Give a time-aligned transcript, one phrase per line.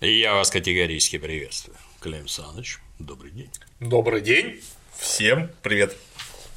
[0.00, 1.76] Я вас категорически приветствую.
[2.00, 3.50] Клим Саныч, добрый день.
[3.80, 4.60] Добрый день.
[4.98, 5.96] Всем привет.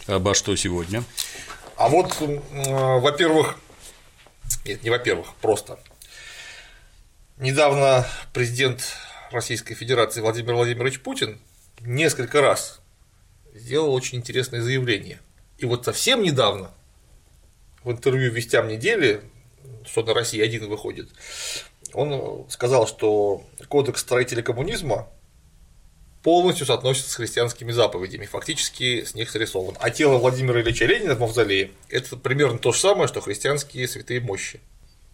[0.08, 1.04] Обо что сегодня?
[1.76, 2.40] А вот, э,
[3.00, 3.60] во-первых,
[4.66, 5.80] нет, не во-первых, просто.
[7.38, 8.82] Недавно президент
[9.32, 11.40] Российской Федерации Владимир Владимирович Путин
[11.82, 12.82] несколько раз
[13.54, 15.20] сделал очень интересное заявление.
[15.60, 16.72] И вот совсем недавно
[17.84, 19.22] в интервью «Вестям недели»,
[19.86, 21.10] что на России один выходит,
[21.94, 25.08] он сказал, что кодекс строителя коммунизма
[26.24, 29.78] полностью соотносится с христианскими заповедями, фактически с них срисован.
[29.80, 34.20] А тело Владимира Ильича Ленина в мавзолее– это примерно то же самое, что христианские святые
[34.20, 34.60] мощи.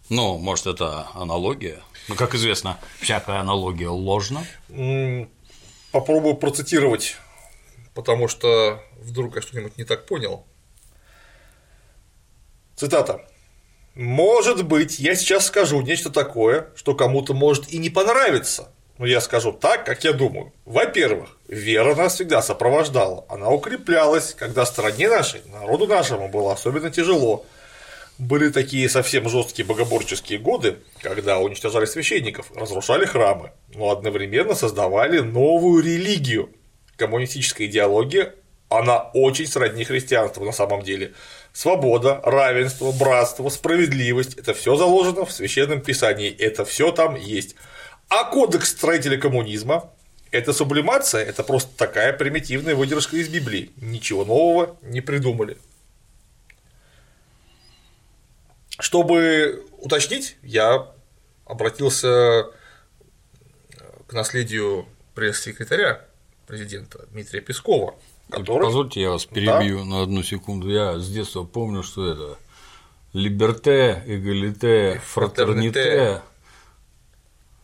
[0.08, 1.80] Ну, может, это аналогия.
[2.08, 4.44] Ну, как известно, всякая аналогия ложна.
[5.92, 7.16] Попробую процитировать,
[7.94, 10.44] потому что вдруг я что-нибудь не так понял.
[12.74, 13.24] Цитата.
[13.94, 19.20] Может быть, я сейчас скажу нечто такое, что кому-то может и не понравиться, но я
[19.20, 20.52] скажу так, как я думаю.
[20.64, 27.46] Во-первых, вера нас всегда сопровождала, она укреплялась, когда стране нашей, народу нашему было особенно тяжело.
[28.18, 35.84] Были такие совсем жесткие богоборческие годы, когда уничтожали священников, разрушали храмы, но одновременно создавали новую
[35.84, 36.50] религию.
[36.96, 38.34] Коммунистическая идеология,
[38.68, 41.12] она очень сродни христианству на самом деле.
[41.54, 47.54] Свобода, равенство, братство, справедливость– это все заложено в священном писании, это все там есть.
[48.08, 49.92] А кодекс строителя коммунизма–
[50.32, 53.70] это сублимация, это просто такая примитивная выдержка из Библии.
[53.76, 55.56] Ничего нового не придумали.
[58.80, 60.88] Чтобы уточнить, я
[61.44, 62.48] обратился
[64.08, 66.04] к наследию пресс-секретаря
[66.48, 67.94] президента Дмитрия Пескова,
[68.30, 68.64] Который...
[68.64, 69.84] Позвольте, я вас перебью да?
[69.84, 70.68] на одну секунду.
[70.70, 72.38] Я с детства помню, что это
[73.12, 76.22] либерте, эгалите, фратерните.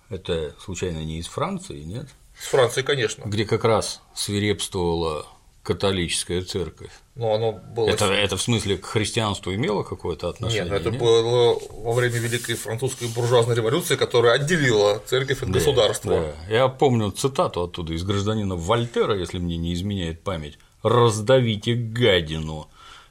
[0.09, 2.09] Это случайно не из Франции, нет?
[2.39, 3.23] Из Франции, конечно.
[3.25, 5.27] Где как раз свирепствовала
[5.63, 6.91] католическая церковь.
[7.15, 7.89] Ну, оно было.
[7.89, 10.65] Это, это в смысле к христианству имело какое-то отношение?
[10.65, 11.01] Нет, это нет?
[11.01, 16.35] было во время Великой французской буржуазной революции, которая отделила церковь от да, государства.
[16.49, 16.55] Да.
[16.55, 22.69] Я помню цитату оттуда из гражданина Вольтера, если мне не изменяет память: раздавите гадину.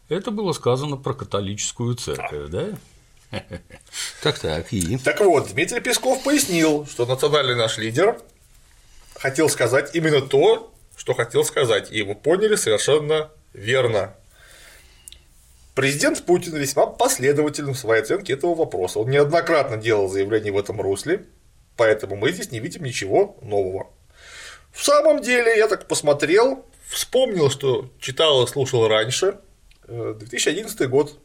[0.08, 2.70] Это было сказано про католическую церковь, да?
[4.24, 4.98] Так, так, и.
[4.98, 8.20] Так вот, Дмитрий Песков пояснил, что национальный наш лидер
[9.14, 10.74] хотел сказать именно то,
[11.10, 14.16] что хотел сказать, и его поняли совершенно верно.
[15.74, 19.00] Президент Путин весьма последователен в своей оценке этого вопроса.
[19.00, 21.26] Он неоднократно делал заявления в этом русле,
[21.78, 23.88] поэтому мы здесь не видим ничего нового.
[24.72, 29.40] В самом деле, я так посмотрел, вспомнил, что читал и слушал раньше,
[29.88, 31.18] 2011 э, год.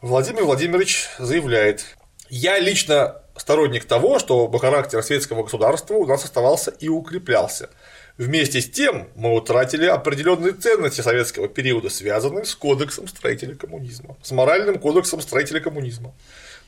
[0.00, 1.84] Владимир Владимирович заявляет,
[2.30, 7.70] я лично сторонник того, чтобы характер светского государства у нас оставался и укреплялся.
[8.16, 14.32] Вместе с тем мы утратили определенные ценности советского периода, связанные с кодексом строителя коммунизма, с
[14.32, 16.14] моральным кодексом строителя коммунизма.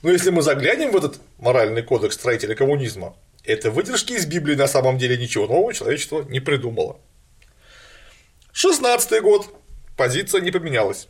[0.03, 4.69] Но если мы заглянем в этот моральный кодекс строителя коммунизма, это выдержки из Библии на
[4.69, 6.99] самом деле ничего нового человечество не придумало.
[8.53, 9.47] 16 год.
[9.97, 11.09] Позиция не поменялась.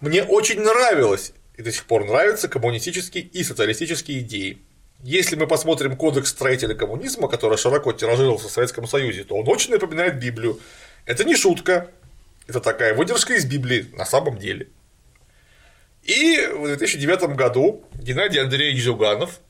[0.00, 4.62] Мне очень нравилось и до сих пор нравятся коммунистические и социалистические идеи.
[5.02, 9.72] Если мы посмотрим кодекс строителя коммунизма, который широко тиражировался в Советском Союзе, то он очень
[9.72, 10.60] напоминает Библию.
[11.04, 11.90] Это не шутка,
[12.46, 14.68] это такая выдержка из Библии на самом деле.
[16.04, 19.40] И в 2009 году Геннадий Андреевич Зюганов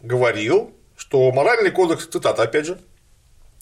[0.00, 2.80] говорил, что моральный кодекс, цитата опять же,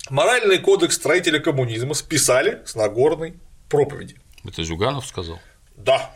[0.09, 3.34] моральный кодекс строителя коммунизма списали с Нагорной
[3.69, 4.16] проповеди.
[4.47, 5.41] Это Зюганов сказал?
[5.77, 6.15] Да.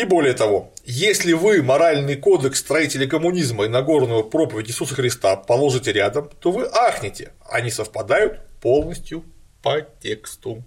[0.00, 5.92] И более того, если вы моральный кодекс строителей коммунизма и Нагорную проповедь Иисуса Христа положите
[5.92, 9.26] рядом, то вы ахнете, они совпадают полностью
[9.62, 10.64] по тексту.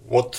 [0.00, 0.38] Вот.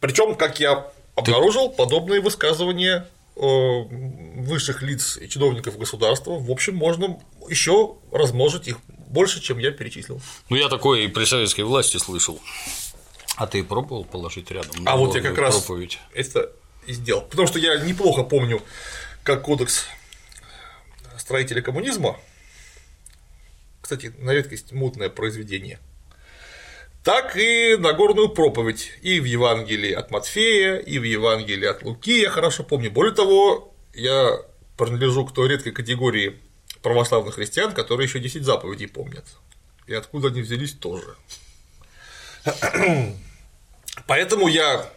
[0.00, 3.06] Причем, как я обнаружил, подобные высказывания
[3.36, 7.20] э, высших лиц и чиновников государства, в общем, можно
[7.50, 10.22] еще размножить их больше, чем я перечислил.
[10.48, 12.40] Ну, я такое и при советской власти слышал.
[13.36, 14.82] А ты пробовал положить рядом?
[14.86, 15.68] А вот я как раз
[16.14, 16.52] это
[16.86, 17.22] и сделал.
[17.22, 18.62] Потому что я неплохо помню,
[19.22, 19.86] как кодекс
[21.18, 22.18] строителя коммунизма,
[23.80, 25.78] кстати, на редкость мутное произведение,
[27.04, 32.30] так и Нагорную проповедь и в Евангелии от Матфея, и в Евангелии от Луки я
[32.30, 32.90] хорошо помню.
[32.90, 34.40] Более того, я
[34.76, 36.40] принадлежу к той редкой категории
[36.82, 39.24] православных христиан, которые еще 10 заповедей помнят.
[39.86, 41.14] И откуда они взялись тоже.
[44.06, 44.90] Поэтому я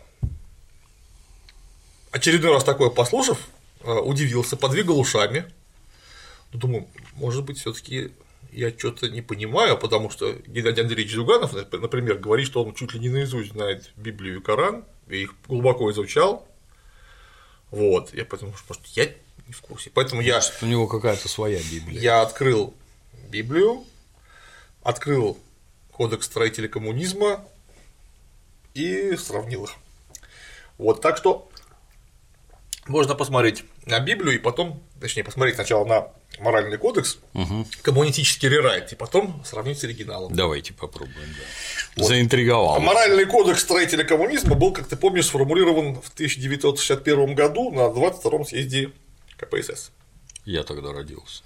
[2.12, 3.40] очередной раз такое послушав,
[3.82, 5.46] э, удивился, подвигал ушами.
[6.52, 8.12] Ну, думаю, может быть, все таки
[8.52, 13.00] я что-то не понимаю, потому что Геннадий Андреевич Зюганов, например, говорит, что он чуть ли
[13.00, 16.48] не наизусть знает Библию и Коран, и их глубоко изучал.
[17.72, 19.06] Вот, я что может, я
[19.48, 19.92] не в курсе.
[19.94, 20.36] Поэтому я.
[20.36, 22.00] Может, у него какая-то своя Библия.
[22.00, 22.74] Я открыл
[23.30, 23.86] Библию,
[24.82, 25.38] открыл
[26.00, 27.46] кодекс строителей коммунизма
[28.74, 29.72] и сравнил их.
[30.78, 31.52] Вот, так что
[32.88, 36.08] можно посмотреть на Библию и потом, точнее, посмотреть сначала на
[36.40, 37.68] моральный кодекс, угу.
[37.82, 40.34] коммунистический рерайт, и потом сравнить с оригиналом.
[40.34, 41.44] Давайте попробуем, да.
[41.98, 42.08] Вот.
[42.08, 42.80] Заинтриговал.
[42.80, 48.94] Моральный кодекс строителя коммунизма был, как ты помнишь, сформулирован в 1961 году на 22-м съезде
[49.36, 49.92] КПСС.
[50.46, 51.44] Я тогда родился.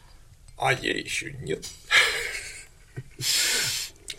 [0.59, 1.65] А я еще нет.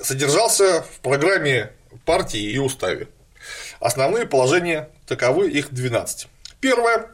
[0.05, 1.73] Содержался в программе
[2.05, 3.09] партии и уставе.
[3.81, 6.29] Основные положения таковы, их 12.
[6.61, 7.07] Первое.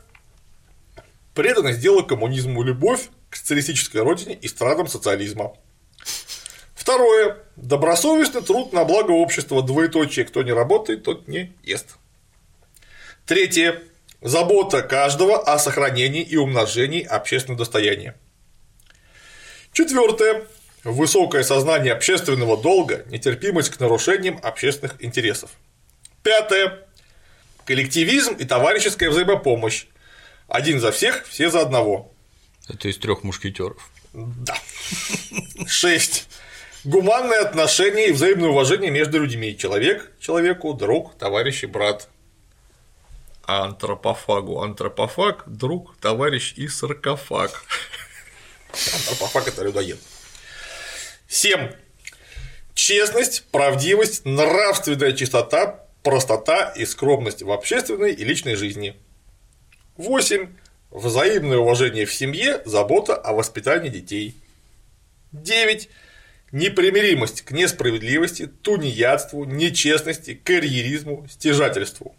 [1.32, 5.54] Преданность делу коммунизму любовь к социалистической родине и странам социализма.
[6.74, 7.36] Второе.
[7.54, 11.94] Добросовестный труд на благо общества, двоеточие, кто не работает, тот не ест.
[13.24, 13.84] Третье.
[14.20, 18.16] Забота каждого о сохранении и умножении общественного достояния.
[19.72, 20.48] Четвертое.
[20.84, 25.50] Высокое сознание общественного долга, нетерпимость к нарушениям общественных интересов.
[26.22, 26.86] Пятое.
[27.66, 29.86] Коллективизм и товарищеская взаимопомощь.
[30.48, 32.12] Один за всех, все за одного.
[32.68, 33.90] Это из трех мушкетеров.
[34.14, 34.56] Да.
[35.66, 36.28] Шесть.
[36.84, 39.56] Гуманное отношение и взаимное уважение между людьми.
[39.56, 42.08] Человек человеку, друг, товарищ и брат.
[43.44, 47.64] А антропофагу антропофаг, друг, товарищ и саркофаг.
[48.94, 49.98] Антропофаг– это людоед.
[51.32, 51.70] Семь.
[52.74, 58.96] Честность, правдивость, нравственная чистота, простота и скромность в общественной и личной жизни.
[59.96, 60.48] Восемь.
[60.90, 64.34] Взаимное уважение в семье, забота о воспитании детей.
[65.30, 65.88] 9.
[66.50, 72.16] Непримиримость к несправедливости, тунеядству, нечестности, карьеризму, стяжательству.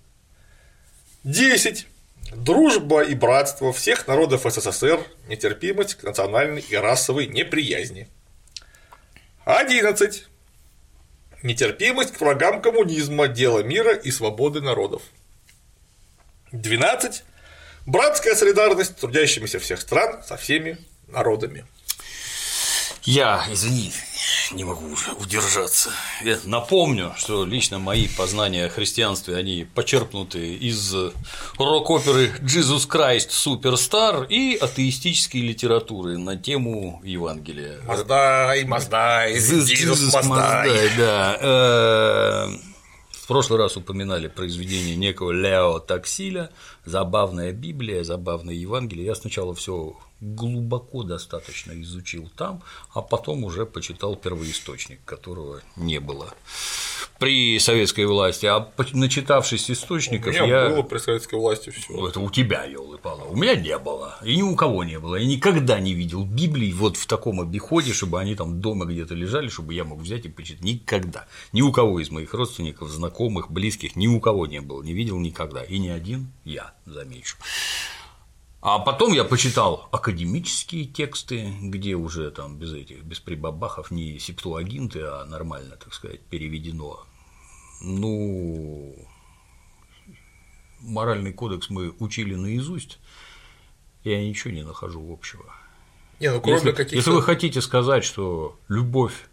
[1.25, 1.85] 10.
[2.33, 8.07] Дружба и братство всех народов СССР, нетерпимость к национальной и расовой неприязни.
[9.57, 10.27] 11.
[11.43, 15.01] Нетерпимость к врагам коммунизма, дело мира и свободы народов.
[16.51, 17.23] 12.
[17.85, 20.77] Братская солидарность трудящимися всех стран со всеми
[21.07, 21.65] народами.
[23.03, 23.91] Я, извини,
[24.51, 25.91] не могу уже удержаться.
[26.23, 30.93] Я напомню, что лично мои познания о христианстве, они почерпнуты из
[31.57, 37.81] рок-оперы Jesus Christ Superstar и атеистической литературы на тему Евангелия.
[37.85, 40.91] Маздай, Маздай, Jesus Маздай.
[40.97, 41.37] Да.
[41.41, 42.47] Э,
[43.11, 46.51] в прошлый раз упоминали произведение некого Лео Таксиля,
[46.85, 49.05] забавная Библия, забавное Евангелие.
[49.05, 52.61] Я сначала все глубоко достаточно изучил там,
[52.93, 56.33] а потом уже почитал первоисточник, которого не было.
[57.19, 60.69] При советской власти, а начитавшись источников, у меня я...
[60.69, 62.07] было при советской власти все.
[62.07, 65.15] Это у тебя, елы пала у меня не было, и ни у кого не было,
[65.15, 69.49] я никогда не видел Библии вот в таком обиходе, чтобы они там дома где-то лежали,
[69.49, 73.95] чтобы я мог взять и почитать, никогда, ни у кого из моих родственников, знакомых, близких,
[73.95, 77.37] ни у кого не было, не видел никогда, и ни один я, замечу.
[78.61, 85.01] А потом я почитал академические тексты, где уже там без этих, без прибабахов не септуагинты,
[85.01, 87.03] а нормально, так сказать, переведено.
[87.81, 88.95] Ну,
[90.79, 92.99] моральный кодекс мы учили наизусть,
[94.03, 95.45] я ничего не нахожу общего.
[96.19, 96.95] Не, ну, кроме если, каких-то...
[96.95, 99.27] если вы хотите сказать, что любовь,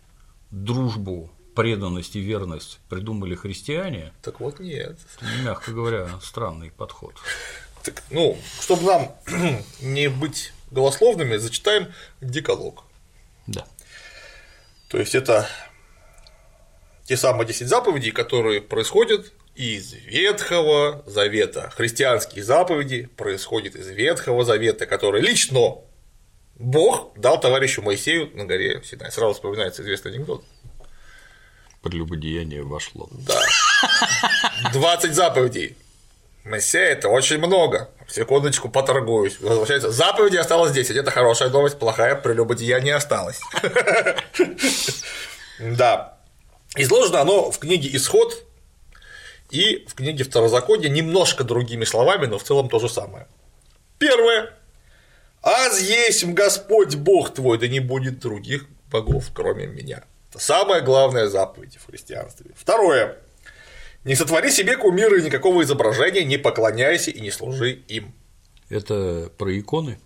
[0.51, 4.99] дружбу, преданность и верность придумали христиане, так вот нет.
[5.45, 7.15] Мягко говоря, странный подход.
[7.83, 9.17] Так, ну, чтобы нам
[9.81, 12.85] не быть голословными, зачитаем деколог.
[13.47, 13.67] Да.
[14.89, 15.49] То есть это
[17.05, 21.71] те самые 10 заповедей, которые происходят из Ветхого Завета.
[21.71, 25.79] Христианские заповеди происходят из Ветхого Завета, который лично
[26.57, 29.11] Бог дал товарищу Моисею на горе Синай.
[29.11, 30.45] Сразу вспоминается известный анекдот.
[31.83, 33.09] Прелюбодеяние вошло.
[33.11, 33.41] Да.
[34.73, 35.77] 20 заповедей.
[36.49, 37.91] Мессия это очень много.
[38.09, 39.39] Секундочку, поторгуюсь.
[39.41, 39.91] Возвращается.
[39.91, 40.97] Заповеди осталось 10.
[40.97, 43.41] Это хорошая новость, плохая прелюбодеяние осталось.
[45.61, 46.19] Да.
[46.77, 48.45] Изложено оно в книге Исход
[49.51, 53.27] и в книге Второзаконие немножко другими словами, но в целом то же самое.
[53.99, 54.53] Первое.
[55.43, 60.05] Аз есть Господь Бог твой, да не будет других богов, кроме меня.
[60.31, 62.53] Это самая главная заповедь в христианстве.
[62.55, 63.17] Второе.
[64.05, 68.15] Не сотвори себе кумира и никакого изображения, не поклоняйся и не служи им.
[68.69, 69.99] Это про иконы?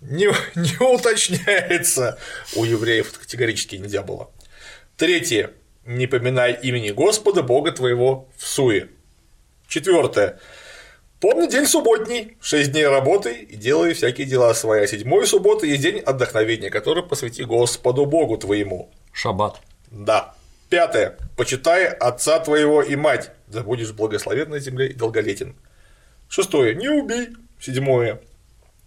[0.00, 2.18] Не, не уточняется.
[2.56, 4.30] У евреев это категорически нельзя было.
[4.96, 5.52] Третье.
[5.86, 8.90] Не поминай имени Господа, Бога твоего, в суе.
[9.66, 10.38] Четвертое.
[11.20, 14.82] Помни день субботний, шесть дней работай и делай всякие дела свои.
[14.82, 18.90] А седьмой суббота есть день отдохновения, который посвяти Господу Богу твоему.
[19.12, 19.60] Шаббат.
[19.90, 20.34] Да.
[20.70, 21.18] Пятое.
[21.36, 25.56] Почитай отца твоего и мать, да будешь благословен на земле и долголетен.
[26.28, 26.74] Шестое.
[26.74, 27.30] Не убей.
[27.60, 28.22] Седьмое.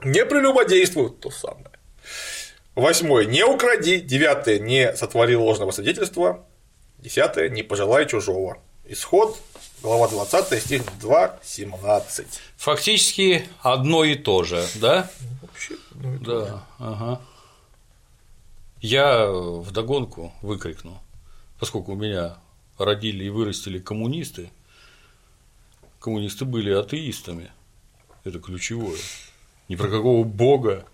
[0.03, 1.11] Не прелюбодействуй.
[1.11, 1.69] То самое.
[2.73, 3.25] Восьмое.
[3.25, 3.99] Не укради.
[3.99, 4.59] Девятое.
[4.59, 6.45] Не сотвори ложного свидетельства.
[6.99, 7.49] Десятое.
[7.49, 8.57] Не пожелай чужого.
[8.85, 9.37] Исход.
[9.83, 12.39] Глава 20, стих 2, 17.
[12.55, 15.09] Фактически одно и то же, да?
[15.41, 17.21] Вообще, ну, Да, ага.
[18.79, 21.01] Я вдогонку выкрикну,
[21.59, 22.37] поскольку меня
[22.77, 24.49] родили и вырастили коммунисты,
[25.99, 27.51] коммунисты были атеистами,
[28.23, 28.99] это ключевое.
[29.69, 30.85] Ни про какого бога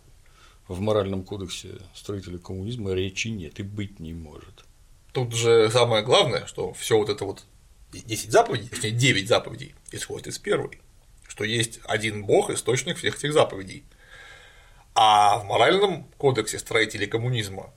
[0.67, 4.65] в моральном кодексе строителей коммунизма речи нет и быть не может.
[5.11, 7.43] Тут же самое главное, что все вот это вот
[7.91, 10.79] 10 заповедей, точнее 9 заповедей исходит из первой,
[11.27, 13.83] что есть один бог, источник всех этих заповедей.
[14.93, 17.73] А в моральном кодексе строителей коммунизма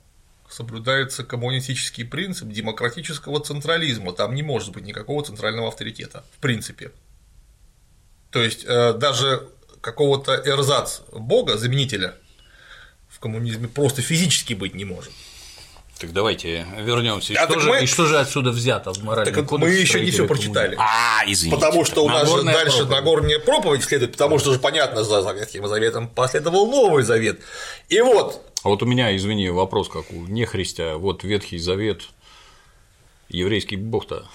[0.53, 4.13] соблюдается коммунистический принцип демократического централизма.
[4.13, 6.91] Там не может быть никакого центрального авторитета, в принципе.
[8.31, 9.47] То есть э, даже
[9.81, 12.15] какого-то эрзац бога, заменителя
[13.09, 15.11] в коммунизме просто физически быть не может.
[15.99, 17.33] Так давайте вернемся.
[17.33, 19.73] И, А что так же, мы- и что же отсюда взято в моральном Так кодексе
[19.75, 20.75] мы еще не все прочитали.
[20.77, 21.55] А, извините.
[21.59, 22.89] Потому что у нас же дальше проповедь.
[22.89, 27.39] Нагорная проповедь следует, потому что же понятно, за Ветхим Заветом последовал Новый Завет.
[27.89, 30.97] И вот, А вот у меня, извини, вопрос как у нехристя.
[30.97, 32.03] Вот Ветхий Завет,
[33.27, 34.25] еврейский бог-то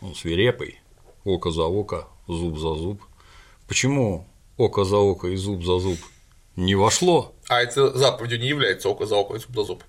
[0.00, 0.80] он свирепый,
[1.24, 3.02] око за око, зуб за зуб.
[3.66, 5.98] Почему око за око и зуб за зуб
[6.56, 9.84] не вошло, а это заповедью не является око за око и зуб за зуб.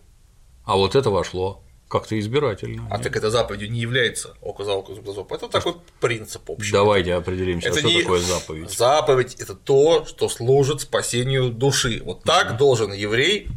[0.66, 1.62] а вот это вошло?
[1.90, 2.88] Как-то избирательно.
[2.90, 3.04] А нет?
[3.04, 5.32] так это заповедью не является око за око и зуб за зуб.
[5.32, 6.72] Это такой принцип общий.
[6.72, 8.72] Давайте определимся, Это что не- такое заповедь.
[8.72, 12.02] Заповедь– это то, что служит спасению души.
[12.04, 13.50] Вот так должен еврей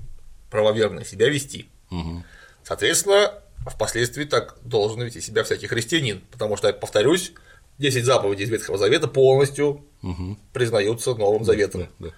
[0.51, 1.69] правоверный себя вести.
[1.91, 2.25] Мгм.
[2.65, 3.33] Соответственно,
[3.71, 7.33] впоследствии так должен вести себя всякий христианин, потому что, повторюсь,
[7.79, 10.39] 10 заповедей из Ветхого Завета полностью Мгм.
[10.53, 11.89] признаются Новым Заветом.
[11.99, 12.09] Да,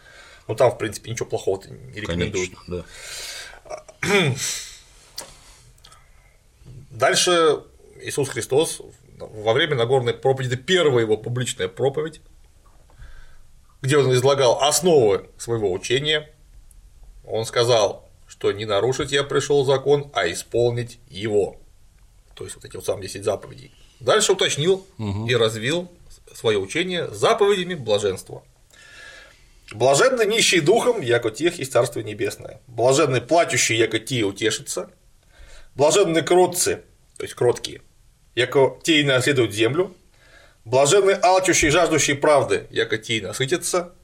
[0.47, 2.51] Ну там, в принципе, ничего плохого не рекомендуют.
[2.55, 2.85] конечно,
[4.03, 4.35] да.
[6.91, 7.63] Дальше
[8.01, 8.81] Иисус Христос
[9.19, 12.21] во время Нагорной проповеди, первая его публичная проповедь,
[13.83, 16.31] где он излагал основы своего учения,
[17.25, 18.08] он сказал,
[18.39, 21.57] что не нарушить я пришел закон, а исполнить его.
[22.35, 23.73] То есть вот эти вот самые 10 заповедей.
[23.99, 24.87] Дальше уточнил
[25.29, 25.91] и развил
[26.33, 28.45] свое учение заповедями блаженства.
[29.73, 32.61] Блаженны нищие духом, яко тех есть Царствие Небесное.
[32.69, 34.89] Блаженны плачущие, яко те утешатся.
[35.75, 36.83] Блаженны кротцы,
[37.17, 37.83] то есть кроткие,
[38.35, 39.95] яко те и наследуют землю.
[40.65, 43.95] Блаженны алчущие, жаждущие правды, яко те и насытятся.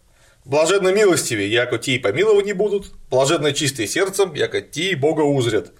[0.44, 2.92] Блаженны милостивые, яко те и помилованы будут.
[3.10, 5.72] Блаженны чистые сердцем, яко те и Бога узрят.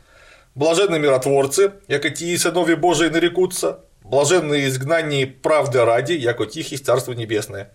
[0.55, 3.81] Блаженны миротворцы, яко те и сынови Божии нарекутся.
[4.03, 7.73] Блаженны изгнанные правды ради, яко тих Царство Небесное.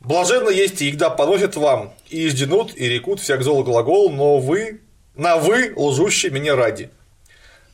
[0.00, 4.82] Блаженно есть и когда поносят вам, и изденут, и рекут всяк зол глагол, но вы,
[5.14, 6.90] на вы, лжущие меня ради.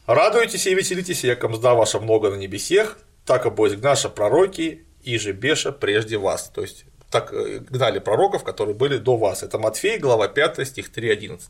[0.06, 5.32] Радуйтесь и веселитесь, яко мзда ваша много на небесех, так обоих гнаша пророки, и же
[5.32, 6.50] беша прежде вас.
[6.54, 9.42] То есть, так э, гнали пророков, которые были до вас.
[9.44, 11.40] Это Матфей, глава 5, стих 3.11.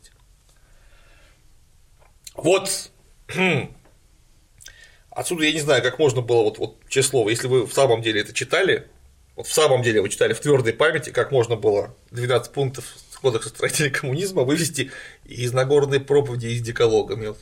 [2.35, 2.91] Вот
[5.09, 8.21] отсюда я не знаю, как можно было вот, вот число, если вы в самом деле
[8.21, 8.89] это читали,
[9.35, 12.85] вот в самом деле вы читали в твердой памяти, как можно было 12 пунктов
[13.21, 14.91] кодекса строителей коммунизма вывести
[15.23, 17.35] из Нагорной проповеди из декалога.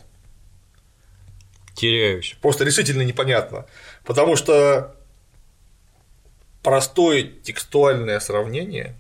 [1.76, 2.36] Теряюсь.
[2.42, 3.66] просто решительно непонятно.
[4.06, 4.96] Потому что
[6.64, 8.96] простое текстуальное сравнение,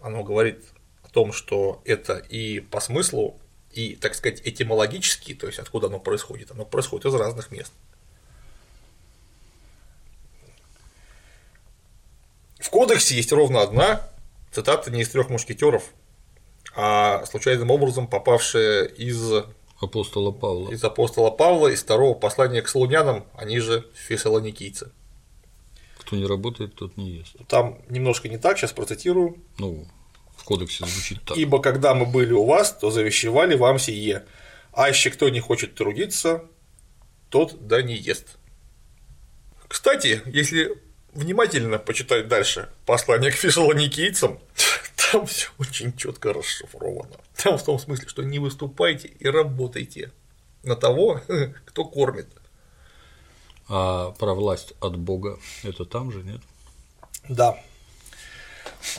[0.00, 0.62] оно говорит
[1.02, 3.38] о том, что это и по смыслу,
[3.72, 7.72] и, так сказать, этимологически, то есть откуда оно происходит, оно происходит из разных мест.
[12.58, 14.08] В кодексе есть ровно одна
[14.52, 15.84] цитата не из трех мушкетеров,
[16.74, 19.44] а случайным образом попавшая из
[19.80, 20.70] Апостола Павла.
[20.70, 24.92] из апостола Павла, из второго послания к слунянам, они же фессалоникийцы.
[26.12, 27.36] Кто не работает, тот не ест.
[27.48, 29.38] Там немножко не так, сейчас процитирую.
[29.56, 29.86] Ну,
[30.36, 31.38] в кодексе звучит так.
[31.38, 34.26] «Ибо когда мы были у вас, то завещевали вам сие,
[34.72, 36.44] а еще кто не хочет трудиться,
[37.30, 38.36] тот да не ест».
[39.68, 40.78] Кстати, если
[41.14, 44.38] внимательно почитать дальше послание к фессалоникийцам,
[45.12, 47.16] там все очень четко расшифровано.
[47.42, 50.12] Там в том смысле, что не выступайте и работайте
[50.62, 51.22] на того,
[51.64, 52.28] кто кормит.
[53.68, 56.40] А про власть от Бога это там же, нет?
[57.28, 57.56] Да.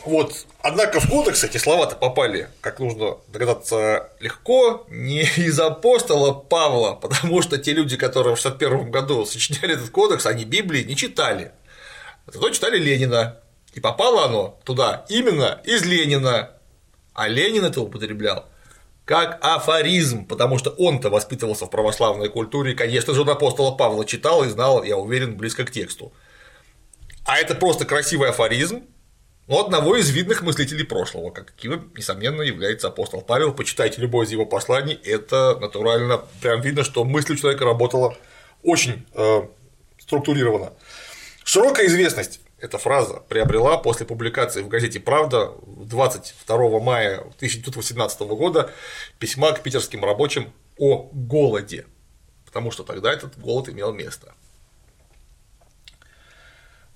[0.06, 6.94] Вот, однако в кодекс эти слова-то попали, как нужно догадаться легко, не из апостола Павла,
[6.94, 11.52] потому что те люди, которые в 61 году сочиняли этот кодекс, они Библии не читали.
[12.28, 13.40] Зато читали Ленина.
[13.74, 16.52] И попало оно туда именно из Ленина.
[17.14, 18.46] А Ленин это употреблял
[19.06, 24.06] как афоризм, потому что он-то воспитывался в православной культуре, и, конечно же, он апостола Павла
[24.06, 26.14] читал и знал, я уверен, близко к тексту.
[27.26, 28.84] А это просто красивый афоризм,
[29.48, 33.54] у одного из видных мыслителей прошлого, каким, несомненно, является апостол Павел.
[33.54, 38.18] Почитайте любое из его посланий, это натурально прям видно, что мысль у человека работала
[38.64, 39.42] очень э,
[40.00, 40.72] структурированно.
[41.44, 48.72] Широкая известность эта фраза приобрела после публикации в газете «Правда» 22 мая 1918 года
[49.20, 51.86] письма к питерским рабочим о голоде,
[52.46, 54.34] потому что тогда этот голод имел место.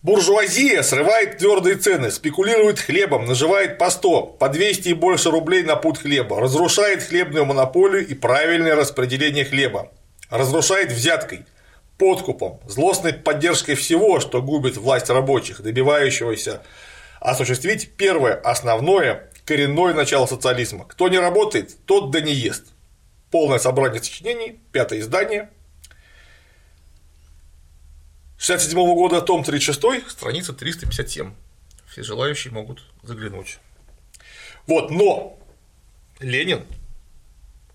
[0.01, 5.75] Буржуазия срывает твердые цены, спекулирует хлебом, наживает по 100, по 200 и больше рублей на
[5.75, 9.91] путь хлеба, разрушает хлебную монополию и правильное распределение хлеба,
[10.29, 11.45] разрушает взяткой,
[11.97, 16.63] подкупом, злостной поддержкой всего, что губит власть рабочих, добивающегося
[17.19, 20.85] осуществить первое, основное, коренное начало социализма.
[20.85, 22.67] Кто не работает, тот да не ест.
[23.31, 25.49] Полное собрание сочинений, пятое издание,
[28.37, 31.33] 67 -го года, том 36, страница 357.
[31.87, 33.57] Все желающие могут заглянуть.
[34.67, 35.39] Вот, но
[36.19, 36.65] Ленин,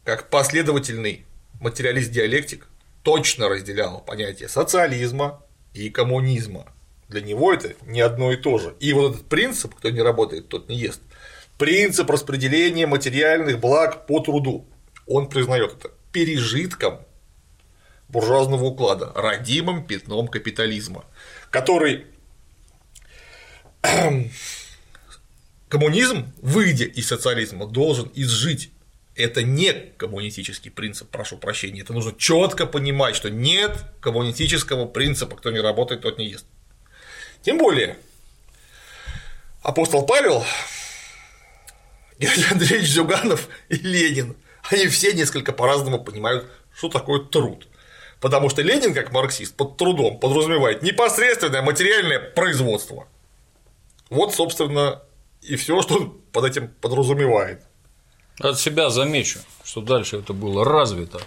[0.05, 1.27] как последовательный
[1.61, 2.69] материалист-диалектик,
[3.03, 5.43] точно разделял понятие социализма
[5.75, 6.67] и коммунизма.
[7.09, 8.75] Для него это не одно и то же.
[8.81, 11.01] И вот этот принцип, кто не работает, тот не ест,
[11.59, 14.67] принцип распределения материальных благ по труду,
[15.07, 17.01] он признает это пережитком
[18.09, 21.05] буржуазного уклада, родимым пятном капитализма,
[21.51, 22.07] который
[25.69, 28.71] коммунизм, выйдя из социализма, должен изжить.
[29.15, 31.83] Это не коммунистический принцип, прошу прощения.
[31.83, 36.47] Это нужно четко понимать, что нет коммунистического принципа, кто не работает, тот не ест.
[37.43, 37.99] Тем более,
[39.63, 40.45] апостол Павел,
[42.19, 44.37] Георгий Андреевич Зюганов и Ленин,
[44.71, 47.69] они все несколько по-разному понимают, что такое труд.
[48.21, 53.09] Потому что Ленин, как марксист, под трудом подразумевает непосредственное материальное производство.
[54.09, 55.03] Вот, собственно,
[55.43, 57.63] и все, что он под этим подразумевает.
[58.39, 61.21] От себя замечу, что дальше это было развито.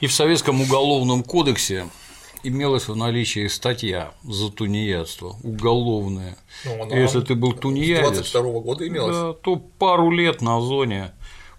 [0.00, 1.88] И в Советском уголовном кодексе
[2.44, 6.36] имелась в наличии статья за тунеядство, уголовная.
[6.64, 9.16] Ну, Если ты был тунеядец, 22 -го года имелась.
[9.16, 11.12] Да, то пару лет на зоне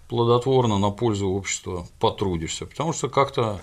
[0.08, 3.60] плодотворно на пользу общества потрудишься, потому что как-то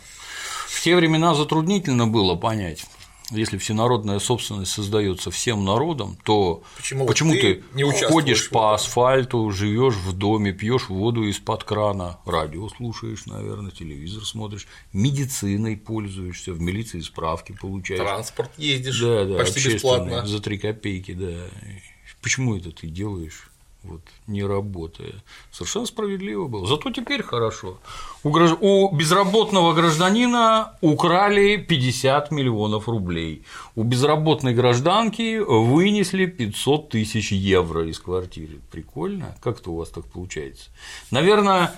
[0.67, 2.86] в те времена затруднительно было понять,
[3.34, 9.50] если всенародная собственность создается всем народом, то почему, почему ты, ты не ходишь по асфальту,
[9.52, 16.62] живешь в доме, пьешь воду из-под крана, радио слушаешь, наверное, телевизор смотришь, медициной пользуешься, в
[16.62, 18.02] милиции справки получаешь.
[18.02, 20.26] Транспорт ездишь да, да, почти бесплатно.
[20.26, 21.34] За три копейки, да.
[22.22, 23.50] Почему это ты делаешь?
[23.84, 25.13] Вот, не работая.
[25.52, 26.65] Совершенно справедливо было.
[26.65, 27.78] Зато теперь хорошо.
[28.24, 28.58] У, гражд...
[28.62, 33.43] у безработного гражданина украли 50 миллионов рублей.
[33.76, 38.62] У безработной гражданки вынесли 500 тысяч евро из квартиры.
[38.72, 39.36] Прикольно?
[39.41, 40.69] Как это у вас так получается?
[41.12, 41.74] Наверное,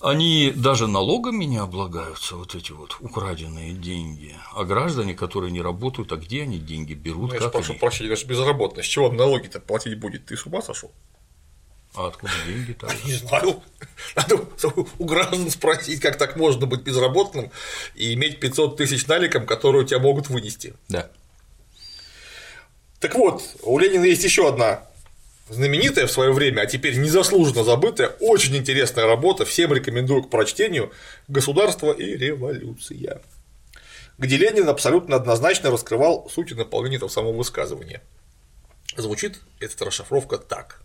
[0.00, 4.36] они даже налогами не облагаются, вот эти вот украденные деньги.
[4.54, 7.32] А граждане, которые не работают, а где они деньги берут?
[7.32, 7.80] Ну, я прошу они...
[7.80, 8.88] прощения, даже безработность.
[8.88, 10.26] С чего налоги-то платить будет?
[10.26, 10.90] Ты с ума сошел?
[11.94, 13.62] А откуда деньги то Не знаю.
[14.16, 14.40] Надо
[14.98, 17.50] у граждан спросить, как так можно быть безработным
[17.94, 20.74] и иметь 500 тысяч наликом, которые у тебя могут вынести.
[20.88, 21.08] Да.
[22.98, 24.88] Так вот, у Ленина есть еще одна
[25.48, 30.92] знаменитая в свое время, а теперь незаслуженно забытая, очень интересная работа, всем рекомендую к прочтению
[31.28, 33.20] «Государство и революция»,
[34.18, 38.00] где Ленин абсолютно однозначно раскрывал суть и наполнение этого самого высказывания.
[38.96, 40.80] Звучит эта расшифровка так.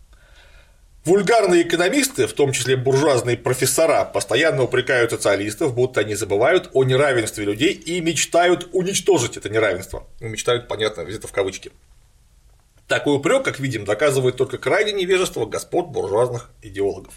[1.06, 7.46] Вульгарные экономисты, в том числе буржуазные профессора, постоянно упрекают социалистов, будто они забывают о неравенстве
[7.46, 10.08] людей и мечтают уничтожить это неравенство.
[10.20, 11.72] Мечтают, понятно, где-то в кавычки.
[12.90, 17.14] Такой упрек, как видим, доказывает только крайнее невежество господ буржуазных идеологов.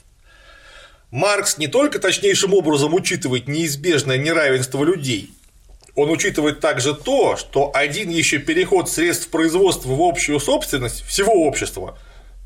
[1.11, 5.30] Маркс не только точнейшим образом учитывает неизбежное неравенство людей,
[5.96, 11.98] он учитывает также то, что один еще переход средств производства в общую собственность всего общества,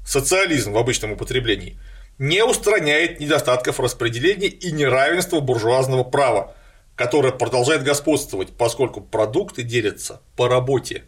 [0.06, 1.76] социализм в обычном употреблении,
[2.18, 6.54] не устраняет недостатков распределения и неравенства буржуазного права,
[6.94, 11.02] которое продолжает господствовать, поскольку продукты делятся по работе.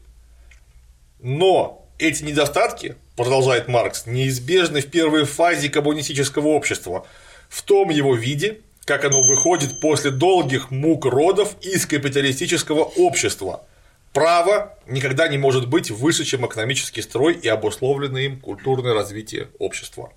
[1.20, 7.06] Но эти недостатки, продолжает Маркс, неизбежны в первой фазе коммунистического общества,
[7.48, 13.64] в том его виде, как оно выходит после долгих мук родов из капиталистического общества.
[14.12, 20.12] Право никогда не может быть выше, чем экономический строй и обусловленное им культурное развитие общества.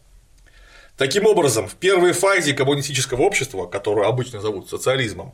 [0.98, 5.34] Таким образом, в первой фазе коммунистического общества, которую обычно зовут социализмом,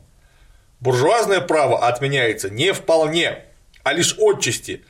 [0.80, 3.44] буржуазное право отменяется не вполне,
[3.82, 4.84] а лишь отчасти,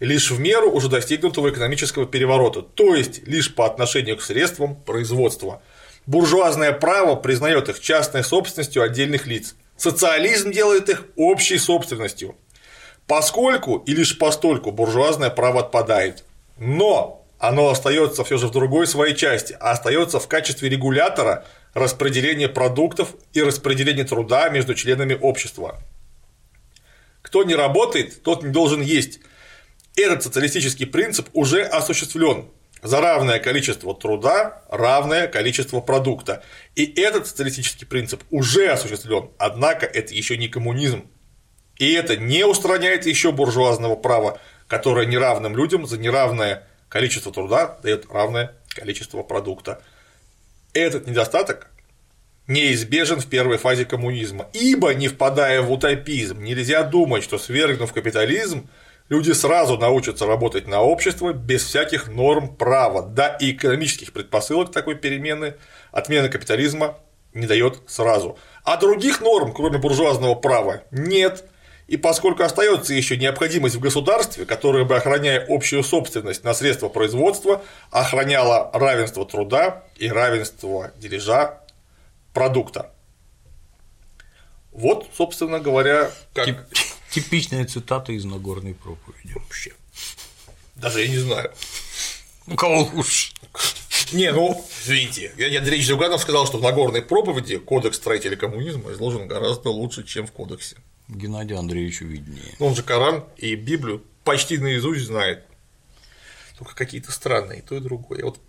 [0.00, 5.62] лишь в меру уже достигнутого экономического переворота, то есть лишь по отношению к средствам производства–
[6.06, 9.54] Буржуазное право признает их частной собственностью отдельных лиц.
[9.76, 12.36] Социализм делает их общей собственностью.
[13.06, 16.24] Поскольку и лишь постольку буржуазное право отпадает.
[16.58, 22.48] Но оно остается все же в другой своей части, а остается в качестве регулятора распределения
[22.48, 25.80] продуктов и распределения труда между членами общества.
[27.22, 29.20] Кто не работает, тот не должен есть.
[29.96, 32.50] Этот социалистический принцип уже осуществлен,
[32.82, 36.42] за равное количество труда равное количество продукта.
[36.74, 41.04] И этот социалистический принцип уже осуществлен, однако это еще не коммунизм.
[41.76, 48.06] И это не устраняет еще буржуазного права, которое неравным людям за неравное количество труда дает
[48.10, 49.82] равное количество продукта.
[50.72, 51.70] Этот недостаток
[52.46, 58.68] неизбежен в первой фазе коммунизма, ибо, не впадая в утопизм, нельзя думать, что свергнув капитализм,
[59.10, 64.94] люди сразу научатся работать на общество без всяких норм права, да и экономических предпосылок такой
[64.94, 65.56] перемены,
[65.92, 66.96] отмены капитализма
[67.34, 68.38] не дает сразу.
[68.64, 71.44] А других норм, кроме буржуазного права, нет.
[71.86, 77.62] И поскольку остается еще необходимость в государстве, которое бы, охраняя общую собственность на средства производства,
[77.90, 81.60] охраняло равенство труда и равенство дележа
[82.32, 82.92] продукта.
[84.70, 86.64] Вот, собственно говоря, как
[87.10, 89.72] Типичная цитата из Нагорной проповеди вообще.
[90.76, 91.52] Даже я не знаю.
[92.46, 93.32] Ну, кого уж.
[94.12, 99.28] Не, ну, извините, Леонид Андреевич Зюганов сказал, что в Нагорной проповеди кодекс строителя коммунизма изложен
[99.28, 100.76] гораздо лучше, чем в кодексе.
[101.08, 102.54] Геннадию Андреевичу виднее.
[102.58, 105.44] Он же Коран и Библию почти наизусть знает.
[106.58, 108.24] Только какие-то странные, и то, и другое.
[108.24, 108.40] Вот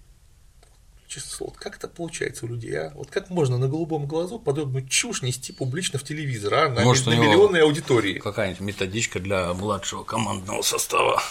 [1.12, 2.92] честно слово, как это получается у людей, а?
[2.96, 6.70] Вот как можно на голубом глазу подобную чушь нести публично в телевизор, а?
[6.70, 8.20] На, Может, на миллионной аудитории.
[8.20, 11.22] Какая-нибудь методичка для младшего командного состава.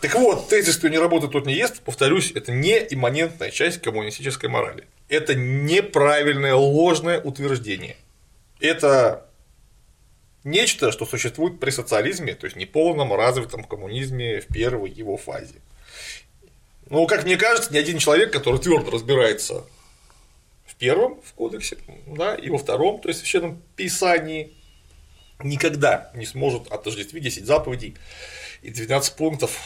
[0.00, 4.50] Так вот, тезис, что не работает, тот не ест, повторюсь, это не имманентная часть коммунистической
[4.50, 4.88] морали.
[5.08, 7.96] Это неправильное, ложное утверждение.
[8.58, 9.28] Это
[10.42, 15.60] нечто, что существует при социализме, то есть неполном развитом коммунизме в первой его фазе.
[16.92, 19.64] Ну, как мне кажется, ни один человек, который твердо разбирается
[20.66, 24.52] в первом в кодексе, да, и во втором, то есть в священном писании,
[25.42, 27.96] никогда не сможет отождествить 10 заповедей
[28.60, 29.58] и 12 пунктов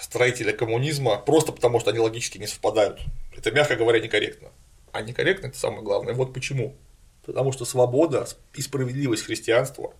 [0.00, 3.02] строителя коммунизма, просто потому что они логически не совпадают.
[3.36, 4.48] Это, мягко говоря, некорректно.
[4.90, 6.14] А некорректно это самое главное.
[6.14, 6.78] Вот почему.
[7.26, 9.92] Потому что свобода и справедливость христианства,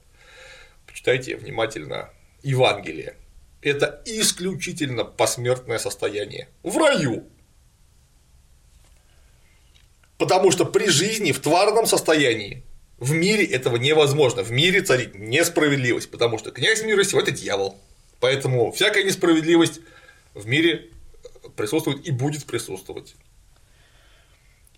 [0.87, 2.09] почитайте внимательно
[2.43, 3.17] Евангелие,
[3.63, 6.49] это исключительно посмертное состояние.
[6.63, 7.29] В раю.
[10.19, 12.65] Потому что при жизни в тварном состоянии
[12.99, 14.43] в мире этого невозможно.
[14.43, 17.79] В мире царит несправедливость, потому что князь мира сего– это дьявол.
[18.21, 19.81] Поэтому всякая несправедливость
[20.35, 20.91] в мире
[21.57, 23.15] присутствует и будет присутствовать.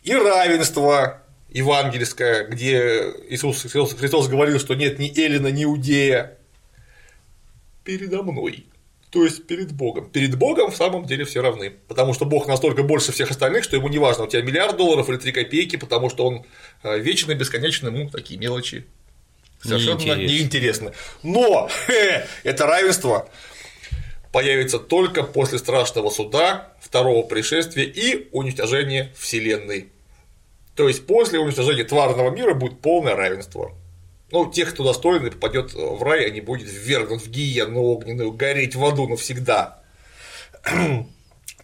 [0.03, 6.39] И равенство евангельское, где Иисус Христос говорил, что нет ни Эллина, ни Иудея
[7.85, 8.67] передо мной.
[9.13, 10.09] То есть перед Богом.
[10.11, 11.71] Перед Богом в самом деле все равны.
[11.87, 15.11] Потому что Бог настолько больше всех остальных, что ему не важно, у тебя миллиард долларов
[15.11, 16.47] или три копейки, потому что он
[16.83, 18.87] э, вечно, бесконечно, ему такие мелочи
[19.63, 20.93] совершенно неинтересны.
[21.23, 21.69] Но
[22.43, 23.29] это равенство
[24.33, 29.91] появится только после страшного суда, второго пришествия и уничтожения Вселенной.
[30.75, 33.73] То есть после уничтожения тварного мира будет полное равенство.
[34.33, 38.75] Ну, тех, кто достойный, попадет в рай, а не будет ввергнут в гиену огненную, гореть
[38.75, 39.83] в аду навсегда.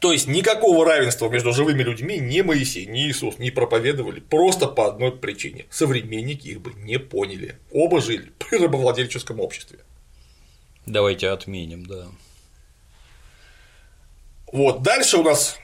[0.00, 4.87] То есть никакого равенства между живыми людьми ни Моисей, ни Иисус не проповедовали просто по
[4.87, 5.64] одной причине.
[5.70, 7.57] Современники их бы не поняли.
[7.72, 9.78] Оба жили при рабовладельческом обществе.
[10.85, 12.07] Давайте отменим, да.
[14.52, 15.59] Вот, дальше у нас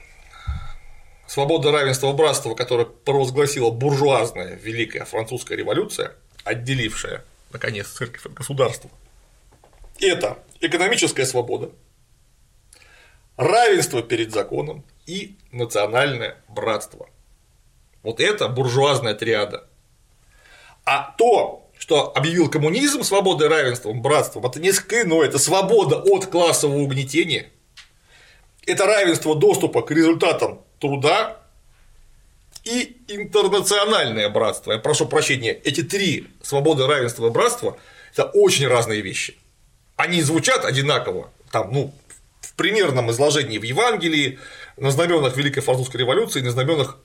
[1.27, 6.15] свобода, равенство, братство, которое провозгласила буржуазная Великая Французская революция–
[6.45, 8.89] отделившая наконец, церковь от государства.
[9.99, 11.71] Это экономическая свобода,
[13.37, 17.09] равенство перед законом и национальное братство.
[18.03, 19.67] Вот это буржуазная триада.
[20.83, 26.79] А то, что объявил коммунизм свободой, равенством, братством, это несколько иное, это свобода от классового
[26.79, 27.51] угнетения,
[28.67, 31.39] это равенство доступа к результатам труда
[32.65, 34.73] и интернациональное братство.
[34.73, 37.77] Я прошу прощения, эти три– свобода, равенство и братство–
[38.11, 39.37] это очень разные вещи.
[39.95, 41.93] Они звучат одинаково, там, ну,
[42.41, 44.39] в примерном изложении в Евангелии,
[44.77, 46.97] на знаменах Великой Французской революции, на знаменах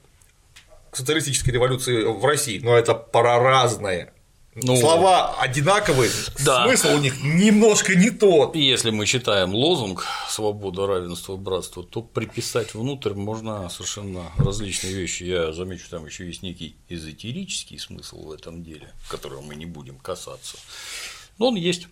[0.93, 4.13] социалистической революции в России, но это проразное.
[4.63, 6.11] Ну, Слова одинаковые,
[6.45, 6.65] да.
[6.65, 8.55] смысл у них немножко не тот.
[8.57, 15.23] Если мы читаем лозунг «Свобода, равенство, братство», то приписать внутрь можно совершенно различные вещи.
[15.23, 19.97] Я замечу, там еще есть некий эзотерический смысл в этом деле, которого мы не будем
[19.99, 20.57] касаться.
[21.39, 21.89] Но он есть.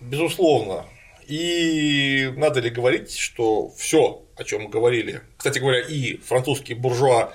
[0.00, 0.84] Безусловно.
[1.26, 7.32] И надо ли говорить, что все, о чем говорили, кстати говоря, и французские буржуа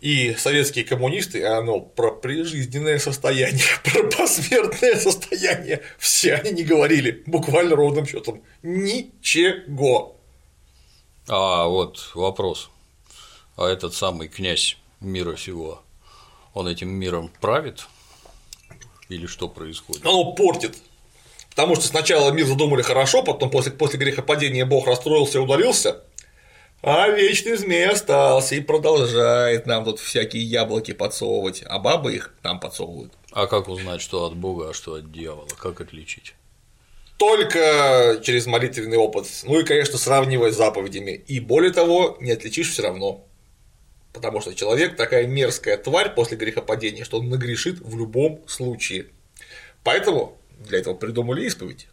[0.00, 7.76] и советские коммунисты, оно про прижизненное состояние, про посмертное состояние, все они не говорили, буквально
[7.76, 10.16] ровным счетом ничего.
[11.28, 12.70] А вот вопрос.
[13.56, 15.82] А этот самый князь мира всего,
[16.54, 17.86] он этим миром правит?
[19.08, 20.04] Или что происходит?
[20.06, 20.76] Оно портит.
[21.50, 26.04] Потому что сначала мир задумали хорошо, потом после, после грехопадения Бог расстроился и удалился,
[26.82, 32.58] а вечный змей остался и продолжает нам тут всякие яблоки подсовывать, а бабы их там
[32.58, 33.12] подсовывают.
[33.32, 35.48] А как узнать, что от Бога, а что от дьявола?
[35.58, 36.34] Как отличить?
[37.18, 39.26] Только через молитвенный опыт.
[39.44, 41.22] Ну и, конечно, сравнивая с заповедями.
[41.26, 43.26] И более того, не отличишь все равно.
[44.14, 49.08] Потому что человек такая мерзкая тварь после грехопадения, что он нагрешит в любом случае.
[49.84, 51.88] Поэтому для этого придумали исповедь.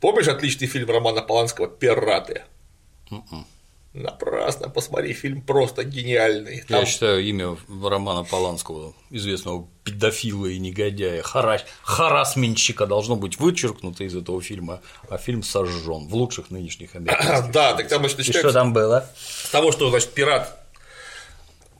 [0.00, 2.42] Помнишь отличный фильм Романа Поланского «Пираты»?
[3.10, 3.46] М-м.
[3.94, 6.62] Напрасно, посмотри, фильм просто гениальный.
[6.68, 6.80] Там...
[6.80, 11.62] Я считаю, имя Романа Поланского, известного педофила и негодяя, хара...
[11.82, 17.52] харасменщика, должно быть вычеркнуто из этого фильма, а фильм сожжен в лучших нынешних американских.
[17.52, 19.08] Да, так там, значит, что там было?
[19.16, 20.62] С того, что, значит, пират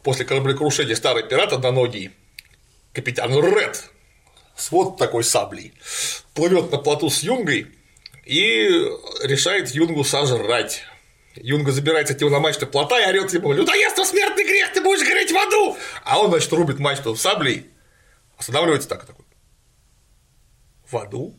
[0.02, 2.12] после кораблекрушения старый пират одноногий,
[2.94, 3.90] капитан Ред,
[4.56, 5.74] с вот такой саблей,
[6.32, 7.66] плывет на плоту с Юнгой
[8.24, 8.88] и
[9.22, 10.82] решает Юнгу сожрать.
[11.36, 15.06] Юнга забирается от него на мачту плота и орет ему, людоедство смертный грех, ты будешь
[15.06, 15.76] гореть в аду!
[16.04, 17.66] А он, значит, рубит мачту саблей,
[18.36, 19.24] останавливается так и такой.
[20.90, 21.38] В аду?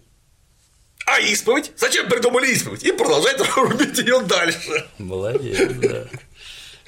[1.05, 1.71] А исповедь?
[1.77, 2.83] Зачем придумали исповедь?
[2.83, 4.87] И продолжает рубить ее дальше.
[4.97, 6.07] Молодец, да.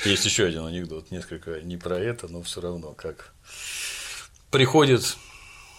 [0.06, 3.34] Есть еще один анекдот, несколько не про это, но все равно как
[4.52, 5.17] приходит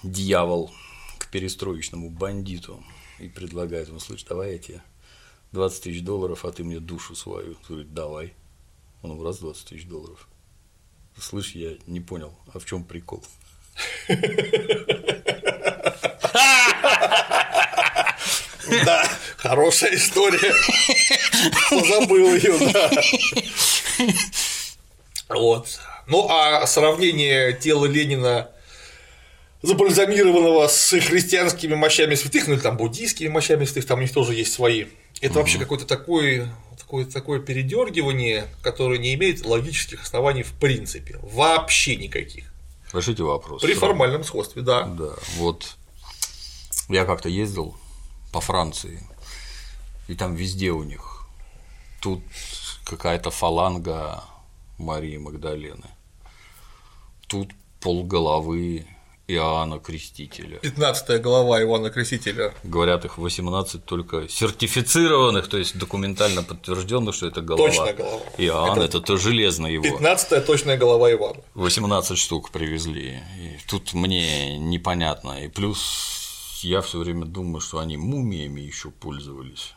[0.02, 0.72] дьявол
[1.18, 2.84] к перестроечному бандиту
[3.18, 4.82] и предлагает ему, слышь, давай я тебе
[5.52, 7.56] 20 тысяч долларов, а ты мне душу свою.
[7.68, 8.34] Говорит, давай.
[9.02, 10.28] Он раз 20 тысяч долларов.
[11.18, 13.22] Слышь, я не понял, а в чем прикол?
[18.84, 20.54] Да, хорошая история.
[21.70, 22.90] Забыл ее, да.
[25.28, 25.80] Вот.
[26.06, 28.50] Ну, а сравнение тела Ленина
[29.62, 34.34] забальзамированного с христианскими мощами святых, ну или там буддийскими мощами святых, там у них тоже
[34.34, 34.86] есть свои.
[35.20, 35.40] Это угу.
[35.40, 41.18] вообще какое-то такое, такое, такое передергивание, которое не имеет логических оснований в принципе.
[41.22, 42.52] Вообще никаких.
[42.92, 43.62] Решите вопрос.
[43.62, 44.84] При формальном сходстве, да.
[44.84, 45.76] Да, вот
[46.88, 47.76] я как-то ездил
[48.32, 49.02] по Франции,
[50.08, 51.26] и там везде у них
[52.00, 52.22] тут
[52.84, 54.24] какая-то фаланга
[54.78, 55.86] Марии Магдалены,
[57.28, 58.86] тут полголовы
[59.34, 60.58] Иоанна Крестителя.
[60.58, 62.52] 15 глава Иоанна Крестителя.
[62.64, 67.68] Говорят, их 18 только сертифицированных, то есть документально подтвержденных, что это голова.
[67.68, 68.22] Точная голова.
[68.38, 69.82] Иоанн это, это то железно его.
[69.84, 71.40] 15 точная голова Ивана.
[71.54, 73.20] 18 штук привезли.
[73.38, 75.44] И тут мне непонятно.
[75.44, 79.74] И плюс я все время думаю, что они мумиями еще пользовались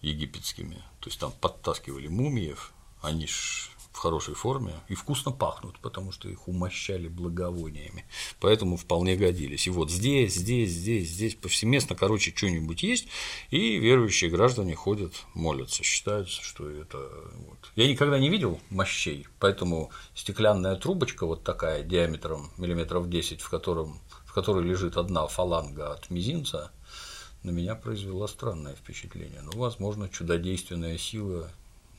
[0.00, 0.76] египетскими.
[1.00, 2.72] То есть там подтаскивали мумиев,
[3.02, 8.04] они ж в хорошей форме и вкусно пахнут, потому что их умощали благовониями.
[8.38, 9.66] Поэтому вполне годились.
[9.66, 13.08] И вот здесь, здесь, здесь, здесь повсеместно, короче, что-нибудь есть,
[13.50, 16.98] и верующие граждане ходят, молятся, считаются, что это.
[17.48, 17.58] Вот.
[17.74, 23.98] Я никогда не видел мощей, поэтому стеклянная трубочка вот такая диаметром миллиметров 10, в, котором,
[24.24, 26.70] в которой лежит одна фаланга от мизинца,
[27.42, 29.42] на меня произвела странное впечатление.
[29.42, 31.50] Но, возможно, чудодейственная сила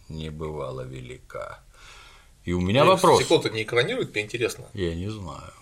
[0.07, 1.59] не бывала велика.
[2.49, 3.19] И у меня вопрос.
[3.19, 4.65] Стекло-то не экранирует, мне интересно.
[4.73, 5.53] Я не знаю.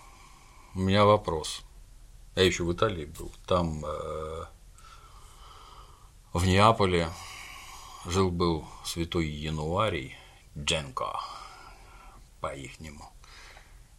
[0.74, 1.60] У меня вопрос.
[2.34, 3.30] Я еще в Италии был.
[3.46, 4.44] Там э,
[6.32, 7.10] в Неаполе
[8.06, 10.16] жил-был святой Януарий
[10.56, 11.20] Дженко
[12.40, 13.12] по-ихнему.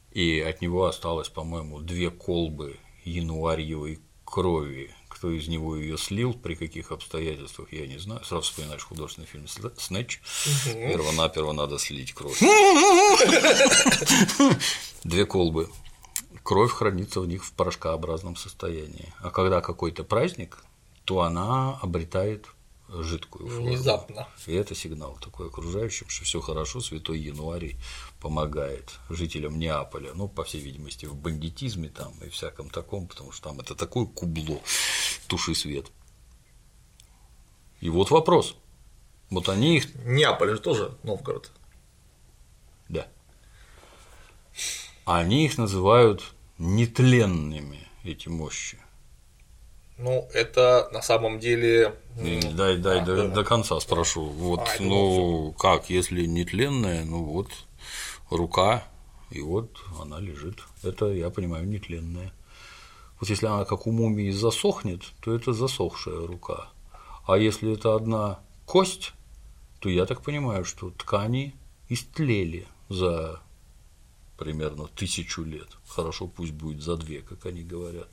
[0.09, 4.95] И от него осталось, по-моему, две колбы януарьевой крови.
[5.09, 8.23] Кто из него ее слил, при каких обстоятельствах, я не знаю.
[8.23, 10.21] Сразу вспоминаешь художественный фильм Снэч.
[10.65, 12.39] Первонаперво надо слить кровь.
[15.03, 15.69] Две колбы.
[16.43, 19.13] Кровь хранится в них в порошкообразном состоянии.
[19.19, 20.63] А когда какой-то праздник,
[21.05, 22.47] то она обретает
[22.89, 23.67] жидкую форму.
[23.67, 24.27] Внезапно.
[24.47, 27.75] И это сигнал такой окружающим, что все хорошо, святой январь
[28.19, 33.49] помогает жителям Неаполя, ну, по всей видимости, в бандитизме там и всяком таком, потому что
[33.49, 34.59] там это такое кубло,
[35.27, 35.91] туши свет.
[37.81, 38.55] И вот вопрос.
[39.29, 39.93] Вот они их.
[40.05, 41.51] Неаполь же тоже Новгород.
[42.89, 43.07] Да.
[45.05, 48.79] Они их называют нетленными, эти мощи.
[49.99, 51.93] Ну, это на самом деле.
[52.15, 54.23] Дай, дай а, до, до конца спрошу.
[54.23, 57.49] Вот, а, ну, как, если нетленная, ну вот
[58.29, 58.85] рука,
[59.29, 60.63] и вот она лежит.
[60.83, 62.31] Это, я понимаю, нетленная.
[63.19, 66.69] Вот если она как у мумии засохнет, то это засохшая рука.
[67.27, 69.11] А если это одна кость,
[69.81, 71.53] то я так понимаю, что ткани
[71.89, 73.41] истлели за
[74.37, 75.67] примерно тысячу лет.
[75.85, 78.07] Хорошо, пусть будет за две, как они говорят.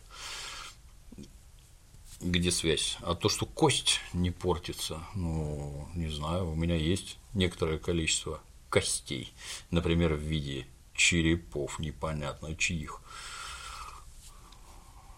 [2.21, 2.97] Где связь?
[3.03, 9.33] А то, что кость не портится, ну, не знаю, у меня есть некоторое количество костей,
[9.71, 13.03] например, в виде черепов, непонятно чьих.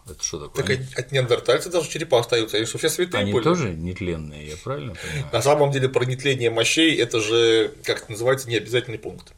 [0.05, 0.63] Это что такое?
[0.63, 0.87] Так они...
[0.95, 3.43] от неандертальцев даже черепа остаются, они что все святые Они были?
[3.43, 5.29] тоже нетленные, я правильно понимаю?
[5.31, 9.33] На самом деле про нетление мощей это же, как это называется, необязательный пункт.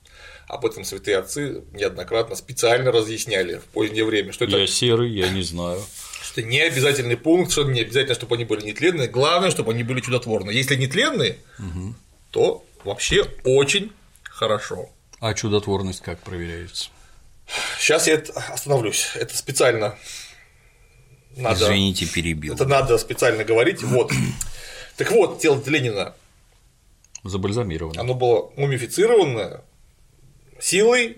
[0.47, 4.33] Об этом святые отцы неоднократно специально разъясняли в позднее время.
[4.33, 4.57] Что это...
[4.57, 5.81] Я серый, я не знаю.
[6.31, 9.99] Что не обязательный пункт, что не обязательно, чтобы они были нетленные, главное, чтобы они были
[9.99, 10.55] чудотворные.
[10.55, 11.93] Если нетленные, угу.
[12.29, 13.91] то вообще очень
[14.23, 14.89] хорошо.
[15.19, 16.89] А чудотворность как проверяется?
[17.77, 19.11] Сейчас я остановлюсь.
[19.15, 19.97] Это специально
[21.35, 21.65] надо.
[21.65, 22.53] Извините, перебил.
[22.53, 23.83] Это надо специально говорить.
[23.83, 24.11] Вот.
[24.97, 26.13] Так вот, тело Ленина.
[27.23, 27.99] Забальзамировано.
[27.99, 29.61] Оно было мумифицированное
[30.59, 31.17] силой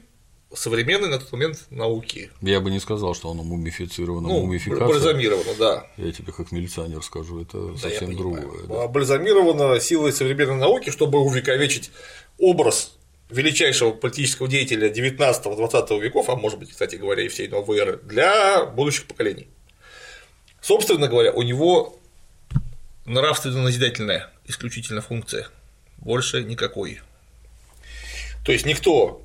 [0.54, 2.32] современной на тот момент науки.
[2.42, 4.88] Я бы не сказал, что оно мумифицировано, ну, мумификация.
[4.88, 5.88] Бальзамировано, да.
[5.98, 8.68] Я тебе как милиционер скажу, это да, совсем другое.
[8.68, 8.88] Да.
[8.88, 11.92] Бальзамировано силой современной науки, чтобы увековечить
[12.38, 12.96] образ
[13.30, 18.66] величайшего политического деятеля 19-20 веков, а может быть, кстати говоря, и всей новой эры, для
[18.66, 19.48] будущих поколений.
[20.62, 21.98] Собственно говоря, у него
[23.06, 25.48] нравственно-назидательная исключительно функция,
[25.98, 27.02] больше никакой.
[28.46, 29.22] То есть никто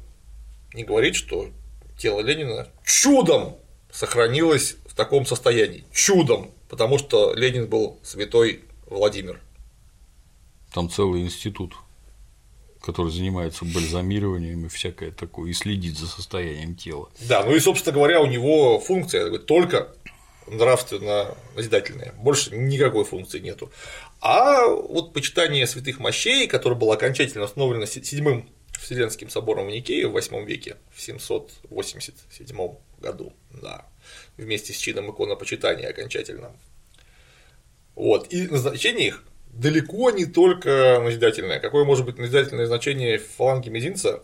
[0.75, 1.51] не говорит, что
[1.97, 3.57] тело Ленина чудом
[3.91, 5.85] сохранилось в таком состоянии.
[5.93, 9.41] Чудом, потому что Ленин был святой Владимир.
[10.73, 11.75] Там целый институт
[12.81, 17.11] который занимается бальзамированием и всякое такое, и следит за состоянием тела.
[17.21, 19.89] Да, ну и, собственно говоря, у него функция только
[20.47, 23.71] нравственно-назидательная, больше никакой функции нету.
[24.21, 28.49] А вот почитание святых мощей, которое было окончательно установлено седьмым
[28.79, 33.87] Вселенским собором в Никее в VIII веке, в 787 году, да,
[34.37, 36.53] вместе с чином иконопочитания окончательно.
[37.95, 41.59] Вот, и назначение их далеко не только назидательное.
[41.59, 44.23] Какое может быть назидательное значение фаланги мизинца?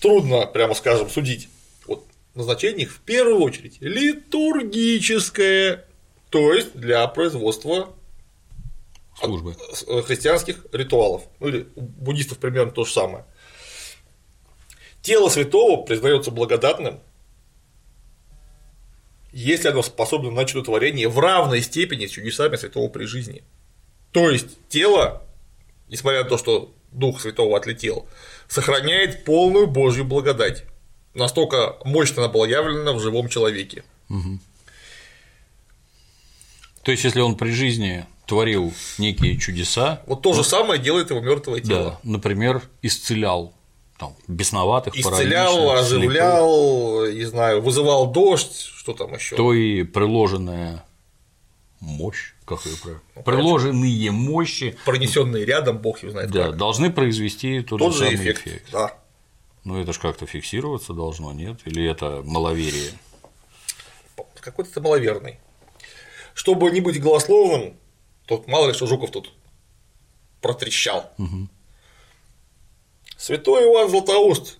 [0.00, 1.48] Трудно, прямо скажем, судить.
[1.86, 5.86] Вот назначение их в первую очередь литургическое,
[6.30, 7.94] то есть для производства
[9.18, 11.22] службы э, христианских ритуалов.
[11.40, 13.24] Ну или у буддистов примерно то же самое.
[15.02, 17.00] Тело святого признается благодатным
[19.32, 23.42] если оно способно на чудотворение в равной степени с чудесами святого при жизни.
[24.12, 25.22] То есть тело,
[25.88, 28.08] несмотря на то, что Дух Святого отлетел,
[28.48, 30.64] сохраняет полную Божью благодать.
[31.14, 33.84] Настолько мощно она была явлена в живом человеке.
[34.08, 34.38] Угу.
[36.82, 40.02] То есть, если он при жизни творил некие чудеса.
[40.06, 41.98] Вот то же самое делает его мертвое тело.
[42.04, 43.54] Да, например, исцелял
[43.98, 47.14] там, бесноватых, Исцелял, оживлял, слепых.
[47.16, 49.34] не знаю, вызывал дождь, что там еще.
[49.34, 50.84] То и приложенная
[51.80, 53.02] мощь, как ее правильно?
[53.16, 54.78] Ну, Приложенные мощи.
[54.84, 56.30] Пронесенные рядом, бог его знает.
[56.30, 56.56] Да, как.
[56.58, 58.46] должны произвести тот, тот же, самый эффект.
[58.46, 58.68] эффект.
[58.70, 58.94] Да.
[59.64, 61.60] Ну, это же как-то фиксироваться должно, нет?
[61.64, 62.90] Или это маловерие?
[64.40, 65.38] Какой-то это маловерный.
[66.34, 67.74] Чтобы не быть голословным,
[68.28, 69.32] тут мало ли что Жуков тут
[70.40, 71.10] протрещал.
[71.18, 71.48] Угу.
[73.16, 74.58] Святой Иван Златоуст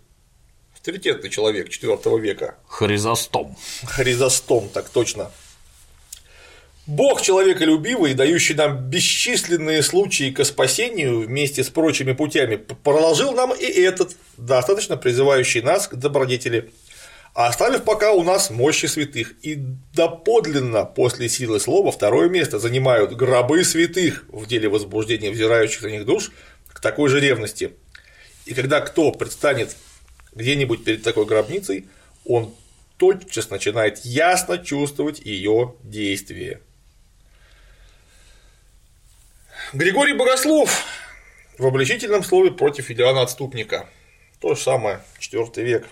[0.74, 2.56] авторитетный человек IV века.
[2.66, 3.56] Хризостом.
[3.84, 5.30] Хризостом, так точно.
[6.86, 13.66] Бог человеколюбивый, дающий нам бесчисленные случаи к спасению вместе с прочими путями, проложил нам и
[13.66, 16.70] этот, достаточно призывающий нас к добродетели,
[17.46, 19.34] оставив пока у нас мощи святых.
[19.42, 19.54] И
[19.94, 26.04] доподлинно после силы слова второе место занимают гробы святых в деле возбуждения взирающих на них
[26.04, 26.32] душ
[26.66, 27.74] к такой же ревности.
[28.44, 29.76] И когда кто предстанет
[30.34, 31.86] где-нибудь перед такой гробницей,
[32.24, 32.52] он
[32.96, 36.60] тотчас начинает ясно чувствовать ее действие.
[39.72, 40.84] Григорий Богослов
[41.56, 43.88] в обличительном слове против Иоанна Отступника,
[44.40, 45.86] то же самое, IV век,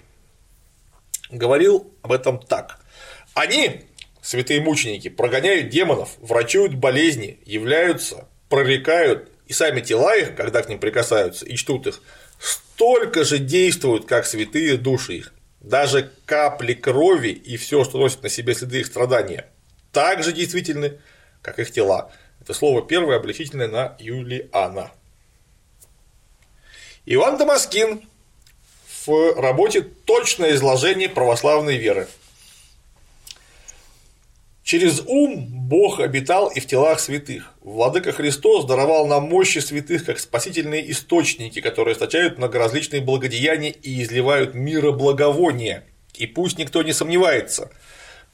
[1.30, 2.80] говорил об этом так.
[3.34, 3.82] Они,
[4.22, 10.78] святые мученики, прогоняют демонов, врачуют болезни, являются, прорекают, и сами тела их, когда к ним
[10.78, 12.02] прикасаются и чтут их,
[12.38, 15.32] столько же действуют, как святые души их.
[15.60, 19.46] Даже капли крови и все, что носит на себе следы их страдания,
[19.92, 21.00] так же действительны,
[21.42, 22.12] как их тела.
[22.40, 24.92] Это слово первое обличительное на Юлиана.
[27.04, 28.02] Иван Дамаскин
[29.06, 32.08] в работе «Точное изложение православной веры».
[34.62, 37.52] Через ум Бог обитал и в телах святых.
[37.60, 44.54] Владыка Христос даровал нам мощи святых как спасительные источники, которые источают многоразличные благодеяния и изливают
[44.54, 45.84] мира благовония.
[46.14, 47.70] И пусть никто не сомневается–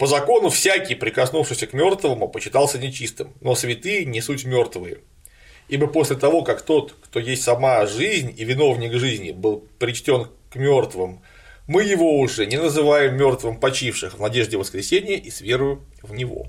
[0.03, 4.99] по закону всякий, прикоснувшийся к мертвому, почитался нечистым, но святые не суть мертвые.
[5.69, 10.57] Ибо после того, как тот, кто есть сама жизнь и виновник жизни, был причтен к
[10.57, 11.23] мертвым,
[11.67, 16.47] мы его уже не называем мертвым почивших в надежде воскресения и с верою в него.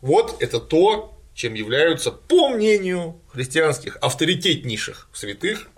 [0.00, 5.68] Вот это то, чем являются, по мнению христианских авторитетнейших святых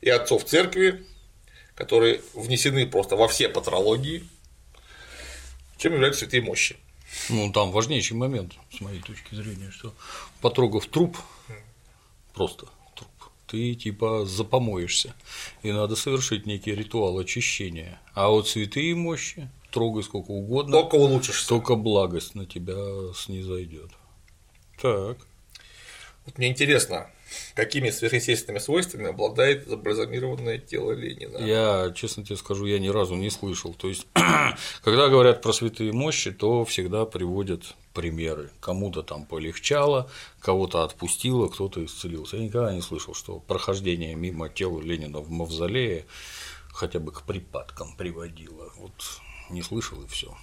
[0.00, 1.04] и отцов церкви,
[1.74, 4.24] которые внесены просто во все патрологии,
[5.76, 6.76] чем являются святые мощи.
[7.28, 9.94] Ну, там важнейший момент, с моей точки зрения, что
[10.40, 11.16] потрогав труп,
[12.34, 12.79] просто труп,
[13.50, 15.14] ты типа запомоешься,
[15.62, 18.00] и надо совершить некий ритуал очищения.
[18.14, 21.48] А вот святые мощи, трогай сколько угодно, только улучшишься.
[21.48, 22.76] Только благость на тебя
[23.14, 23.90] снизойдет.
[24.80, 25.18] Так.
[26.26, 27.10] Вот мне интересно,
[27.54, 31.38] какими сверхъестественными свойствами обладает забальзамированное тело Ленина.
[31.38, 33.74] Я, честно тебе скажу, я ни разу не слышал.
[33.74, 34.06] То есть,
[34.82, 38.50] когда говорят про святые мощи, то всегда приводят примеры.
[38.60, 40.10] Кому-то там полегчало,
[40.40, 42.36] кого-то отпустило, кто-то исцелился.
[42.36, 46.06] Я никогда не слышал, что прохождение мимо тела Ленина в мавзолее
[46.72, 48.72] хотя бы к припадкам приводило.
[48.76, 48.92] Вот
[49.50, 50.34] не слышал и все.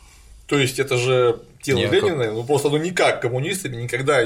[0.47, 4.23] То есть это же тело Нет, Ленина, ну просто ну никак коммунистами никогда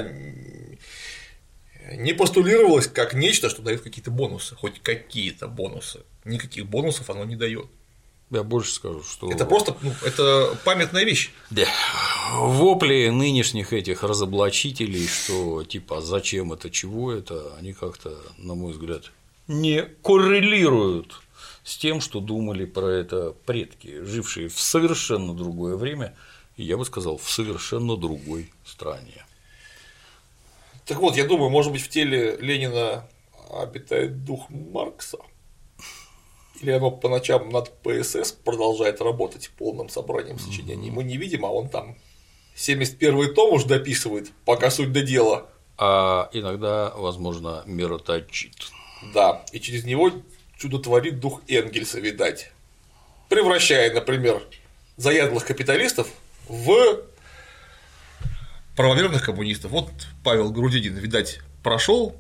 [1.98, 6.02] не постулировалось как нечто, что дает какие-то бонусы, хоть какие-то бонусы.
[6.26, 7.68] Никаких бонусов оно не дает.
[8.30, 9.30] Я больше скажу, что.
[9.30, 11.32] Это просто ну, это памятная вещь.
[11.50, 11.66] Да.
[12.34, 19.12] Вопли нынешних этих разоблачителей, что типа зачем это, чего это, они как-то, на мой взгляд,
[19.48, 21.22] не коррелируют
[21.66, 26.16] с тем, что думали про это предки, жившие в совершенно другое время,
[26.56, 29.26] и я бы сказал, в совершенно другой стране.
[30.92, 33.08] Так вот, я думаю, может быть, в теле Ленина
[33.50, 35.20] обитает дух Маркса?
[36.60, 40.92] Или оно по ночам над ПСС продолжает работать полным собранием сочинений?
[40.92, 41.96] Мы не видим, а он там
[42.58, 45.50] 71-й том уж дописывает, пока суть до дела.
[45.78, 48.56] А иногда, возможно, мироточит.
[49.14, 50.12] Да, и через него
[50.58, 52.52] чудо творит дух Энгельса, видать.
[53.30, 54.44] Превращая, например,
[54.98, 56.10] заядлых капиталистов
[56.50, 57.00] в
[58.76, 59.72] правоверных коммунистов.
[59.72, 59.90] Вот
[60.24, 62.16] Павел Грудинин, видать, прошел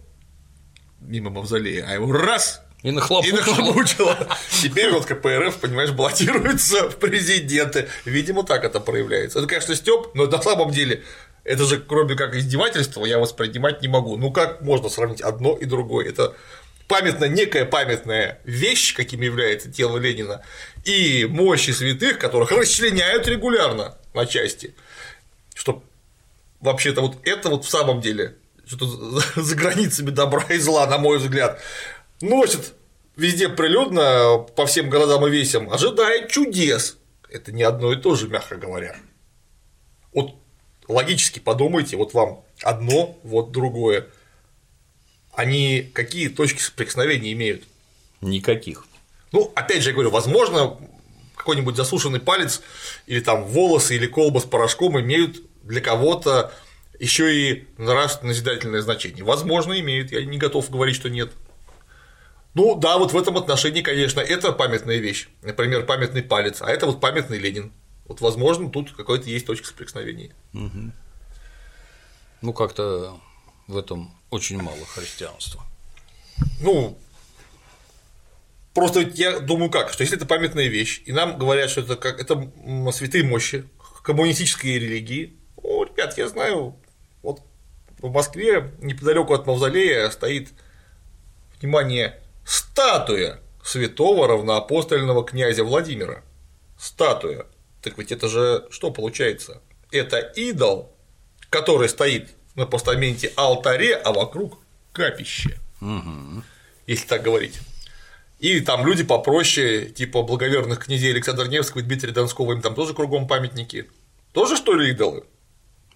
[0.99, 4.27] мимо мавзолея, а его раз и нахлопучило.
[4.61, 7.87] Теперь вот КПРФ, понимаешь, баллотируется в президенты.
[8.05, 9.39] Видимо, так это проявляется.
[9.39, 11.03] Это, конечно, стёб, но на самом деле
[11.43, 14.17] это же, кроме как издевательства, я воспринимать не могу.
[14.17, 16.09] Ну как можно сравнить одно и другое?
[16.09, 16.35] Это
[16.87, 20.43] памятная, некая памятная вещь, каким является тело Ленина,
[20.83, 24.75] и мощи святых, которых расчленяют регулярно на части,
[25.55, 25.83] что
[26.61, 28.85] вообще-то вот это вот в самом деле что-то
[29.41, 31.61] за границами добра и зла, на мой взгляд,
[32.21, 32.73] носит
[33.15, 36.97] везде прилюдно по всем городам и весям, ожидает чудес.
[37.29, 38.95] Это не одно и то же, мягко говоря.
[40.13, 40.35] Вот
[40.87, 44.07] логически подумайте, вот вам одно, вот другое.
[45.33, 47.63] Они какие точки соприкосновения имеют?
[48.19, 48.85] Никаких.
[49.31, 50.77] Ну, опять же, я говорю, возможно,
[51.35, 52.61] какой-нибудь засушенный палец
[53.07, 56.51] или там волосы или колба с порошком имеют для кого-то
[56.99, 59.23] еще и нравственно-назидательное значение.
[59.23, 61.31] Возможно, имеют, я не готов говорить, что нет.
[62.53, 65.29] Ну да, вот в этом отношении, конечно, это памятная вещь.
[65.41, 67.71] Например, памятный палец, а это вот памятный Ленин.
[68.05, 70.35] Вот, возможно, тут какой-то есть точка соприкосновения.
[70.53, 70.91] Угу.
[72.41, 73.19] Ну, как-то
[73.67, 75.63] в этом очень мало христианства.
[76.59, 76.99] Ну,
[78.73, 82.19] просто я думаю как, что если это памятная вещь, и нам говорят, что это как
[82.19, 82.51] это
[82.91, 83.67] святые мощи
[84.03, 85.37] коммунистической религии,
[86.01, 86.75] ребят, я знаю,
[87.21, 87.41] вот
[87.99, 90.49] в Москве неподалеку от мавзолея стоит,
[91.59, 96.23] внимание, статуя святого равноапостольного князя Владимира.
[96.79, 97.45] Статуя.
[97.83, 99.61] Так ведь это же что получается?
[99.91, 100.91] Это идол,
[101.49, 104.57] который стоит на постаменте алтаре, а вокруг
[104.93, 105.59] капище.
[105.81, 106.43] Угу.
[106.87, 107.59] Если так говорить.
[108.39, 112.95] И там люди попроще, типа благоверных князей Александра Невского и Дмитрия Донского, им там тоже
[112.95, 113.87] кругом памятники.
[114.33, 115.23] Тоже что ли идолы?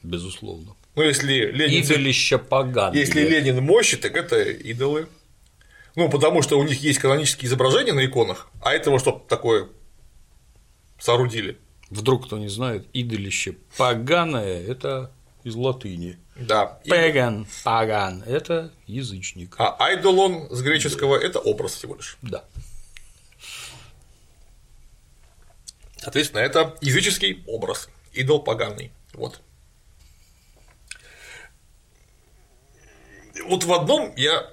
[0.05, 0.75] Безусловно.
[0.95, 1.83] Ну, если Ленин.
[1.83, 2.99] Идолища поганые.
[2.99, 5.07] Если Ленин мощи, так это идолы.
[5.95, 9.69] Ну, потому что у них есть канонические изображения на иконах, а этого что такое
[10.99, 11.57] соорудили.
[11.89, 15.11] Вдруг кто не знает, идолище поганое– это
[15.43, 16.17] из латыни.
[16.35, 16.79] Да.
[16.83, 19.55] Пеган, паган– это язычник.
[19.57, 22.17] А айдолон с греческого– это образ всего лишь.
[22.21, 22.43] Да.
[25.97, 28.91] Соответственно, это языческий образ, идол поганый.
[29.13, 29.41] Вот.
[33.43, 34.49] Вот в одном я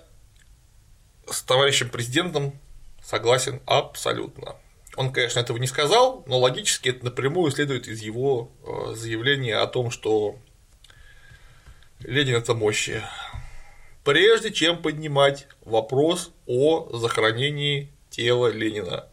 [1.30, 2.59] с товарищем президентом
[3.03, 4.57] согласен абсолютно.
[4.97, 9.66] Он, конечно, этого не сказал, но логически это напрямую следует из его э, заявления о
[9.66, 10.37] том, что
[12.01, 13.03] Ленин это мощи.
[14.05, 19.09] Прежде чем поднимать вопрос о захоронении тела Ленина,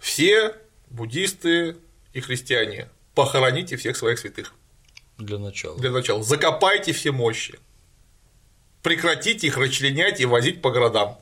[0.00, 0.56] все
[0.88, 1.76] буддисты
[2.12, 4.54] и христиане похороните всех своих святых.
[5.18, 5.78] Для начала.
[5.78, 6.22] Для начала.
[6.22, 7.58] Закопайте все мощи.
[8.84, 11.18] Прекратите их расчленять и возить по городам.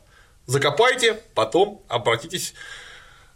[0.47, 2.55] Закопайте, потом обратитесь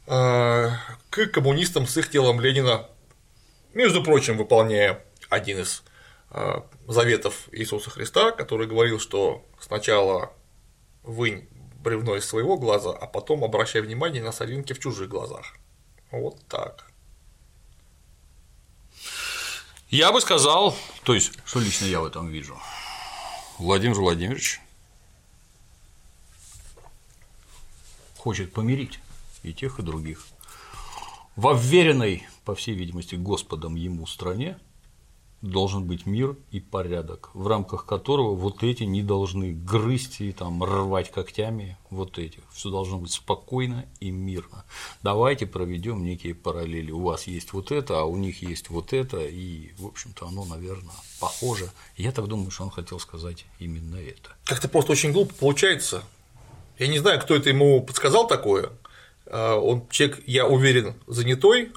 [0.08, 0.68] э,
[1.10, 2.88] к коммунистам с их телом Ленина,
[3.72, 5.84] между прочим, выполняя один из
[6.32, 10.32] э, заветов Иисуса Христа, который говорил, что сначала
[11.04, 11.48] вынь
[11.84, 15.54] бревно из своего глаза, а потом обращай внимание на соринки в чужих глазах.
[16.10, 16.90] Вот так.
[19.88, 22.58] Я бы сказал, то есть, что лично я в этом вижу.
[23.58, 24.60] Владимир Владимирович
[28.18, 29.00] хочет помирить
[29.42, 30.26] и тех, и других.
[31.36, 34.58] В уверенной, по всей видимости, Господом ему стране
[35.46, 40.62] должен быть мир и порядок, в рамках которого вот эти не должны грызть и там
[40.62, 42.42] рвать когтями вот этих.
[42.52, 44.64] Все должно быть спокойно и мирно.
[45.02, 46.90] Давайте проведем некие параллели.
[46.90, 50.44] У вас есть вот это, а у них есть вот это, и, в общем-то, оно,
[50.44, 51.70] наверное, похоже.
[51.96, 54.30] Я так думаю, что он хотел сказать именно это.
[54.44, 56.02] Как-то просто очень глупо получается.
[56.78, 58.70] Я не знаю, кто это ему подсказал такое.
[59.26, 61.72] А, он человек, я уверен, занятой,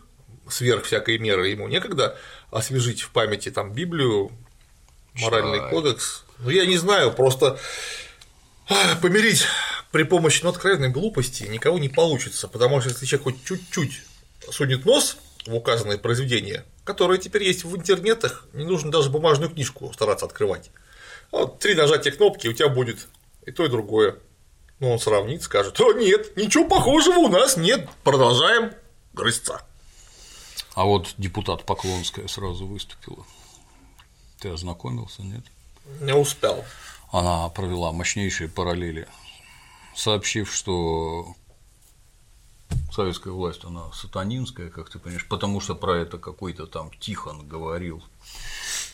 [0.50, 2.18] сверх всякой меры, ему некогда
[2.52, 4.32] освежить в памяти там Библию,
[5.16, 5.70] моральный Чай.
[5.70, 6.24] кодекс.
[6.40, 7.60] Ну, я не знаю, просто
[9.02, 9.46] помирить
[9.92, 14.02] при помощи ну, откровенной глупости никого не получится, потому что если человек хоть чуть-чуть
[14.52, 19.92] сунет нос в указанное произведение, которое теперь есть в интернетах, не нужно даже бумажную книжку
[19.94, 20.70] стараться открывать.
[21.32, 23.08] Вот три нажатия кнопки, у тебя будет
[23.46, 24.18] и то, и другое.
[24.80, 28.72] Ну, он сравнит, скажет, о, нет, ничего похожего у нас нет, продолжаем
[29.14, 29.62] грызться.
[30.80, 33.26] А вот депутат Поклонская сразу выступила.
[34.40, 35.44] Ты ознакомился, нет?
[36.00, 36.64] Не успел.
[37.12, 39.06] Она провела мощнейшие параллели,
[39.94, 41.36] сообщив, что
[42.94, 48.02] советская власть, она сатанинская, как ты понимаешь, потому что про это какой-то там Тихон говорил.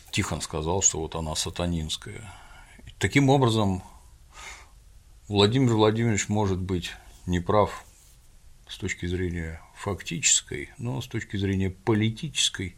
[0.09, 2.33] Тихон сказал, что вот она сатанинская.
[2.97, 3.83] Таким образом,
[5.27, 6.93] Владимир Владимирович может быть
[7.27, 7.86] неправ
[8.67, 12.76] с точки зрения фактической, но с точки зрения политической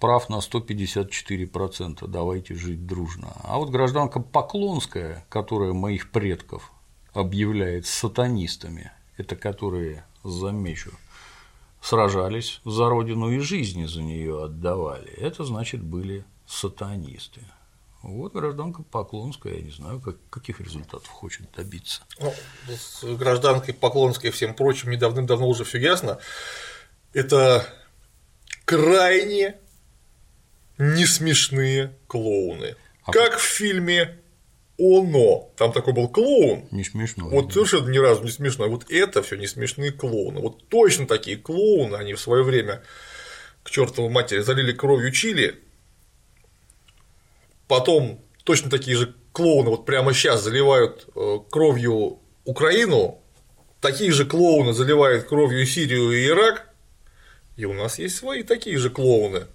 [0.00, 3.32] прав на 154%, давайте жить дружно.
[3.42, 6.72] А вот гражданка Поклонская, которая моих предков
[7.12, 10.92] объявляет сатанистами, это которые, замечу,
[11.80, 17.40] сражались за родину и жизни за нее отдавали, это значит были сатанисты.
[18.06, 22.02] Вот гражданка Поклонская, я не знаю, как, каких результатов хочет добиться.
[22.20, 22.32] Ну,
[22.68, 26.18] с гражданкой Поклонской и всем прочим не давным-давно уже все ясно.
[27.14, 27.66] Это
[28.66, 29.56] крайне
[30.76, 32.76] не смешные клоуны.
[33.04, 34.18] А как в фильме
[34.78, 35.50] Оно.
[35.56, 36.68] Там такой был клоун.
[36.72, 37.30] Не смешной.
[37.30, 38.68] Вот совершенно ни разу не смешной.
[38.68, 40.40] Вот это все не смешные клоуны.
[40.40, 42.82] Вот точно такие клоуны, они в свое время
[43.62, 45.58] к чертовой матери залили кровью Чили,
[47.68, 53.20] Потом точно такие же клоуны вот прямо сейчас заливают э, кровью Украину
[53.84, 56.70] такие же клоуны заливают кровью Сирию и Ирак,
[57.56, 59.46] и у нас есть свои такие же клоуны.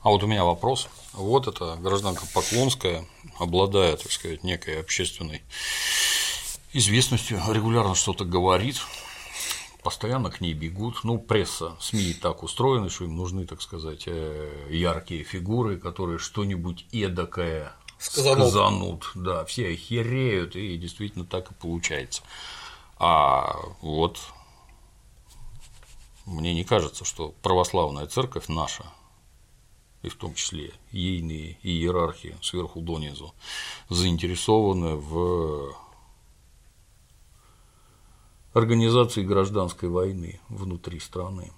[0.00, 0.88] А вот у меня вопрос.
[1.12, 3.04] Вот эта гражданка Поклонская,
[3.40, 5.42] обладая, так сказать, некой общественной
[6.72, 8.76] известностью, регулярно что-то говорит,
[9.84, 11.04] постоянно к ней бегут.
[11.04, 16.86] Ну, пресса, СМИ так устроены, что им нужны, так сказать, э, яркие фигуры, которые что-нибудь
[16.90, 18.48] эдакое сказанут.
[18.48, 19.10] сказанут.
[19.14, 22.22] Да, все охереют, и действительно так и получается.
[22.98, 24.18] А вот
[26.24, 28.84] мне не кажется, что православная церковь наша,
[30.02, 33.34] и в том числе ейные иерархи сверху донизу,
[33.90, 35.74] заинтересованы в
[38.54, 41.52] организации гражданской войны внутри страны.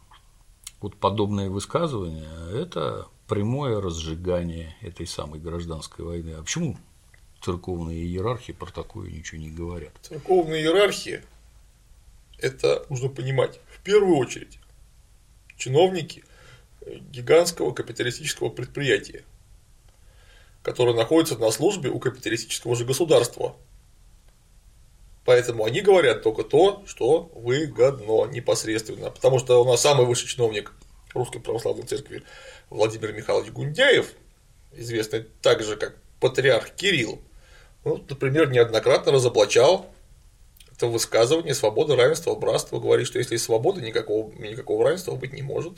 [0.81, 6.31] Вот подобные высказывания– это прямое разжигание этой самой гражданской войны.
[6.33, 6.77] А почему
[7.43, 9.93] церковные иерархи про такое ничего не говорят?
[10.03, 11.23] Церковные иерархи–
[12.39, 14.59] это нужно понимать в первую очередь
[15.57, 16.25] чиновники
[17.11, 19.25] гигантского капиталистического предприятия,
[20.63, 23.57] которое находится на службе у капиталистического же государства,
[25.27, 29.11] Поэтому они говорят только то, что выгодно непосредственно.
[29.11, 30.73] Потому что у нас самый высший чиновник
[31.13, 32.23] Русской Православной Церкви
[32.71, 34.13] Владимир Михайлович Гундяев,
[34.73, 37.21] известный также как патриарх Кирилл,
[37.85, 39.87] ну, например, неоднократно разоблачал
[40.73, 45.43] это высказывание свобода, равенство, братство, говорит, что если есть свобода, никакого, никакого равенства быть не
[45.43, 45.73] может.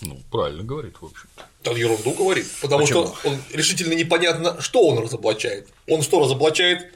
[0.00, 1.28] Ну, правильно говорит, в общем.
[1.66, 3.06] Он ерунду говорит, потому Почему?
[3.06, 5.68] что он решительно непонятно, что он разоблачает.
[5.88, 6.92] Он что разоблачает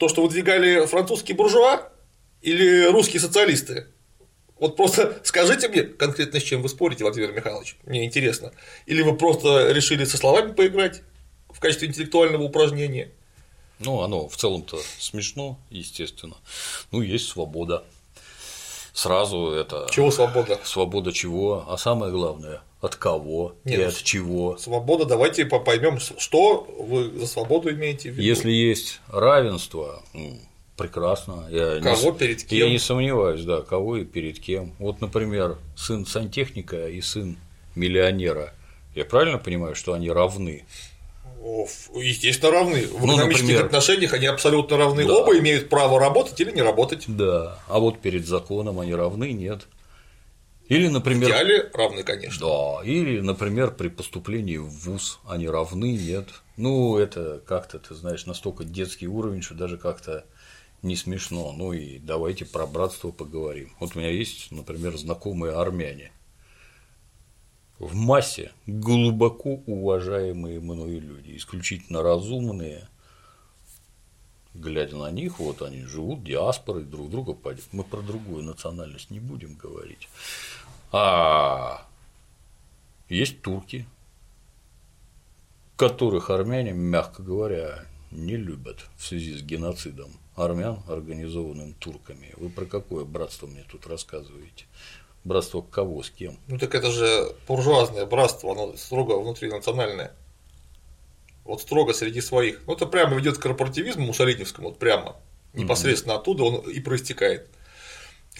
[0.00, 1.90] то, что выдвигали французские буржуа
[2.40, 3.86] или русские социалисты?
[4.58, 8.52] Вот просто скажите мне конкретно, с чем вы спорите, Владимир Михайлович, мне интересно.
[8.86, 11.02] Или вы просто решили со словами поиграть
[11.50, 13.12] в качестве интеллектуального упражнения?
[13.78, 16.36] Ну, оно в целом-то смешно, естественно.
[16.92, 17.84] Ну, есть свобода.
[18.94, 19.86] Сразу это.
[19.90, 20.58] Чего свобода?
[20.64, 21.66] Свобода чего?
[21.68, 24.56] А самое главное, от кого Нет, и от чего.
[24.56, 28.22] Свобода, давайте поймем, что вы за свободу имеете в виду.
[28.22, 30.38] Если есть равенство, ну,
[30.76, 31.46] прекрасно.
[31.50, 32.58] Я кого не, перед кем?
[32.58, 34.72] Я не сомневаюсь, да, кого и перед кем.
[34.78, 37.36] Вот, например, сын сантехника и сын
[37.74, 38.54] миллионера.
[38.94, 40.64] Я правильно понимаю, что они равны?
[41.94, 42.86] Естественно, равны.
[42.86, 43.66] В ну, экономических например...
[43.66, 45.06] отношениях они абсолютно равны.
[45.06, 45.14] Да.
[45.14, 47.04] Оба имеют право работать или не работать.
[47.06, 47.58] Да.
[47.68, 49.66] А вот перед законом они равны, нет.
[50.70, 51.28] Или, например…
[51.28, 52.46] В идеале равны, конечно.
[52.46, 56.28] Да, или, например, при поступлении в ВУЗ они равны, нет.
[56.56, 60.24] Ну, это как-то, ты знаешь, настолько детский уровень, что даже как-то
[60.82, 61.52] не смешно.
[61.52, 63.72] Ну и давайте про братство поговорим.
[63.80, 66.12] Вот у меня есть, например, знакомые армяне.
[67.80, 72.86] В массе глубоко уважаемые мной люди, исключительно разумные,
[74.54, 77.72] глядя на них, вот они живут диаспорой, друг друга поддерживают.
[77.72, 80.08] Мы про другую национальность не будем говорить.
[80.92, 81.86] А
[83.08, 83.86] есть турки,
[85.76, 92.34] которых армяне, мягко говоря, не любят в связи с геноцидом армян, организованным турками.
[92.36, 94.66] Вы про какое братство мне тут рассказываете?
[95.22, 96.38] Братство кого, с кем?
[96.48, 100.12] Ну так это же буржуазное братство, оно строго внутринациональное.
[101.44, 102.62] Вот строго среди своих.
[102.66, 105.16] Ну это прямо ведет к корпоративизму муссолиневскому, вот прямо.
[105.52, 106.20] Непосредственно mm-hmm.
[106.20, 107.48] оттуда он и проистекает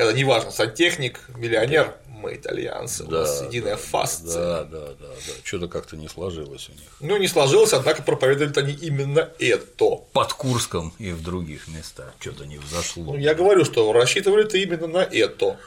[0.00, 4.34] когда неважно, сантехник, миллионер, мы итальянцы, да, у нас единая да, фасция.
[4.34, 5.32] Да, да, да, да.
[5.42, 6.88] Что-то как-то не сложилось у них.
[7.00, 9.96] Ну, не сложилось, однако проповедуют они именно это.
[10.12, 13.04] Под Курском и в других местах что-то не взошло.
[13.04, 15.58] Ну, я говорю, что рассчитывали-то именно на это.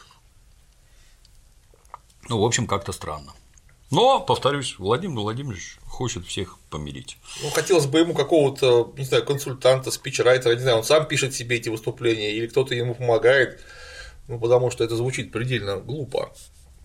[2.30, 3.34] Ну, в общем, как-то странно.
[3.92, 7.18] Но, повторюсь, Владимир Владимирович хочет всех помирить.
[7.44, 11.58] Ну, хотелось бы ему какого-то, не знаю, консультанта, спичрайтера, не знаю, он сам пишет себе
[11.58, 13.62] эти выступления, или кто-то ему помогает.
[14.28, 16.34] Ну, потому что это звучит предельно глупо.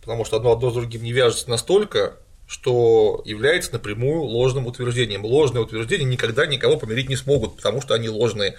[0.01, 2.17] Потому что одно одно с другим не вяжется настолько,
[2.47, 5.25] что является напрямую ложным утверждением.
[5.25, 8.57] Ложные утверждения никогда никого помирить не смогут, потому что они ложные.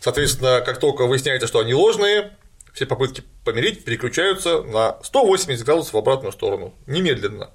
[0.00, 2.32] Соответственно, как только выясняется, что они ложные,
[2.72, 6.74] все попытки помирить переключаются на 180 градусов в обратную сторону.
[6.86, 7.50] Немедленно.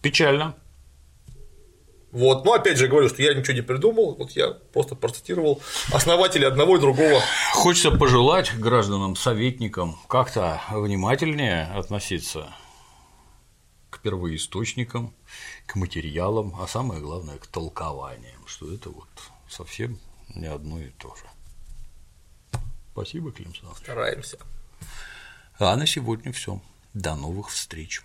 [0.00, 0.56] Печально.
[2.12, 2.44] Вот.
[2.44, 6.76] Но опять же говорю, что я ничего не придумал, вот я просто процитировал основателей одного
[6.76, 7.20] и другого.
[7.52, 12.54] Хочется пожелать гражданам, советникам как-то внимательнее относиться
[13.90, 15.14] к первоисточникам,
[15.66, 19.08] к материалам, а самое главное к толкованиям, что это вот
[19.48, 19.98] совсем
[20.34, 21.24] не одно и то же.
[22.92, 24.38] Спасибо, Клим Стараемся.
[25.58, 26.60] А на сегодня все.
[26.92, 28.02] До новых встреч.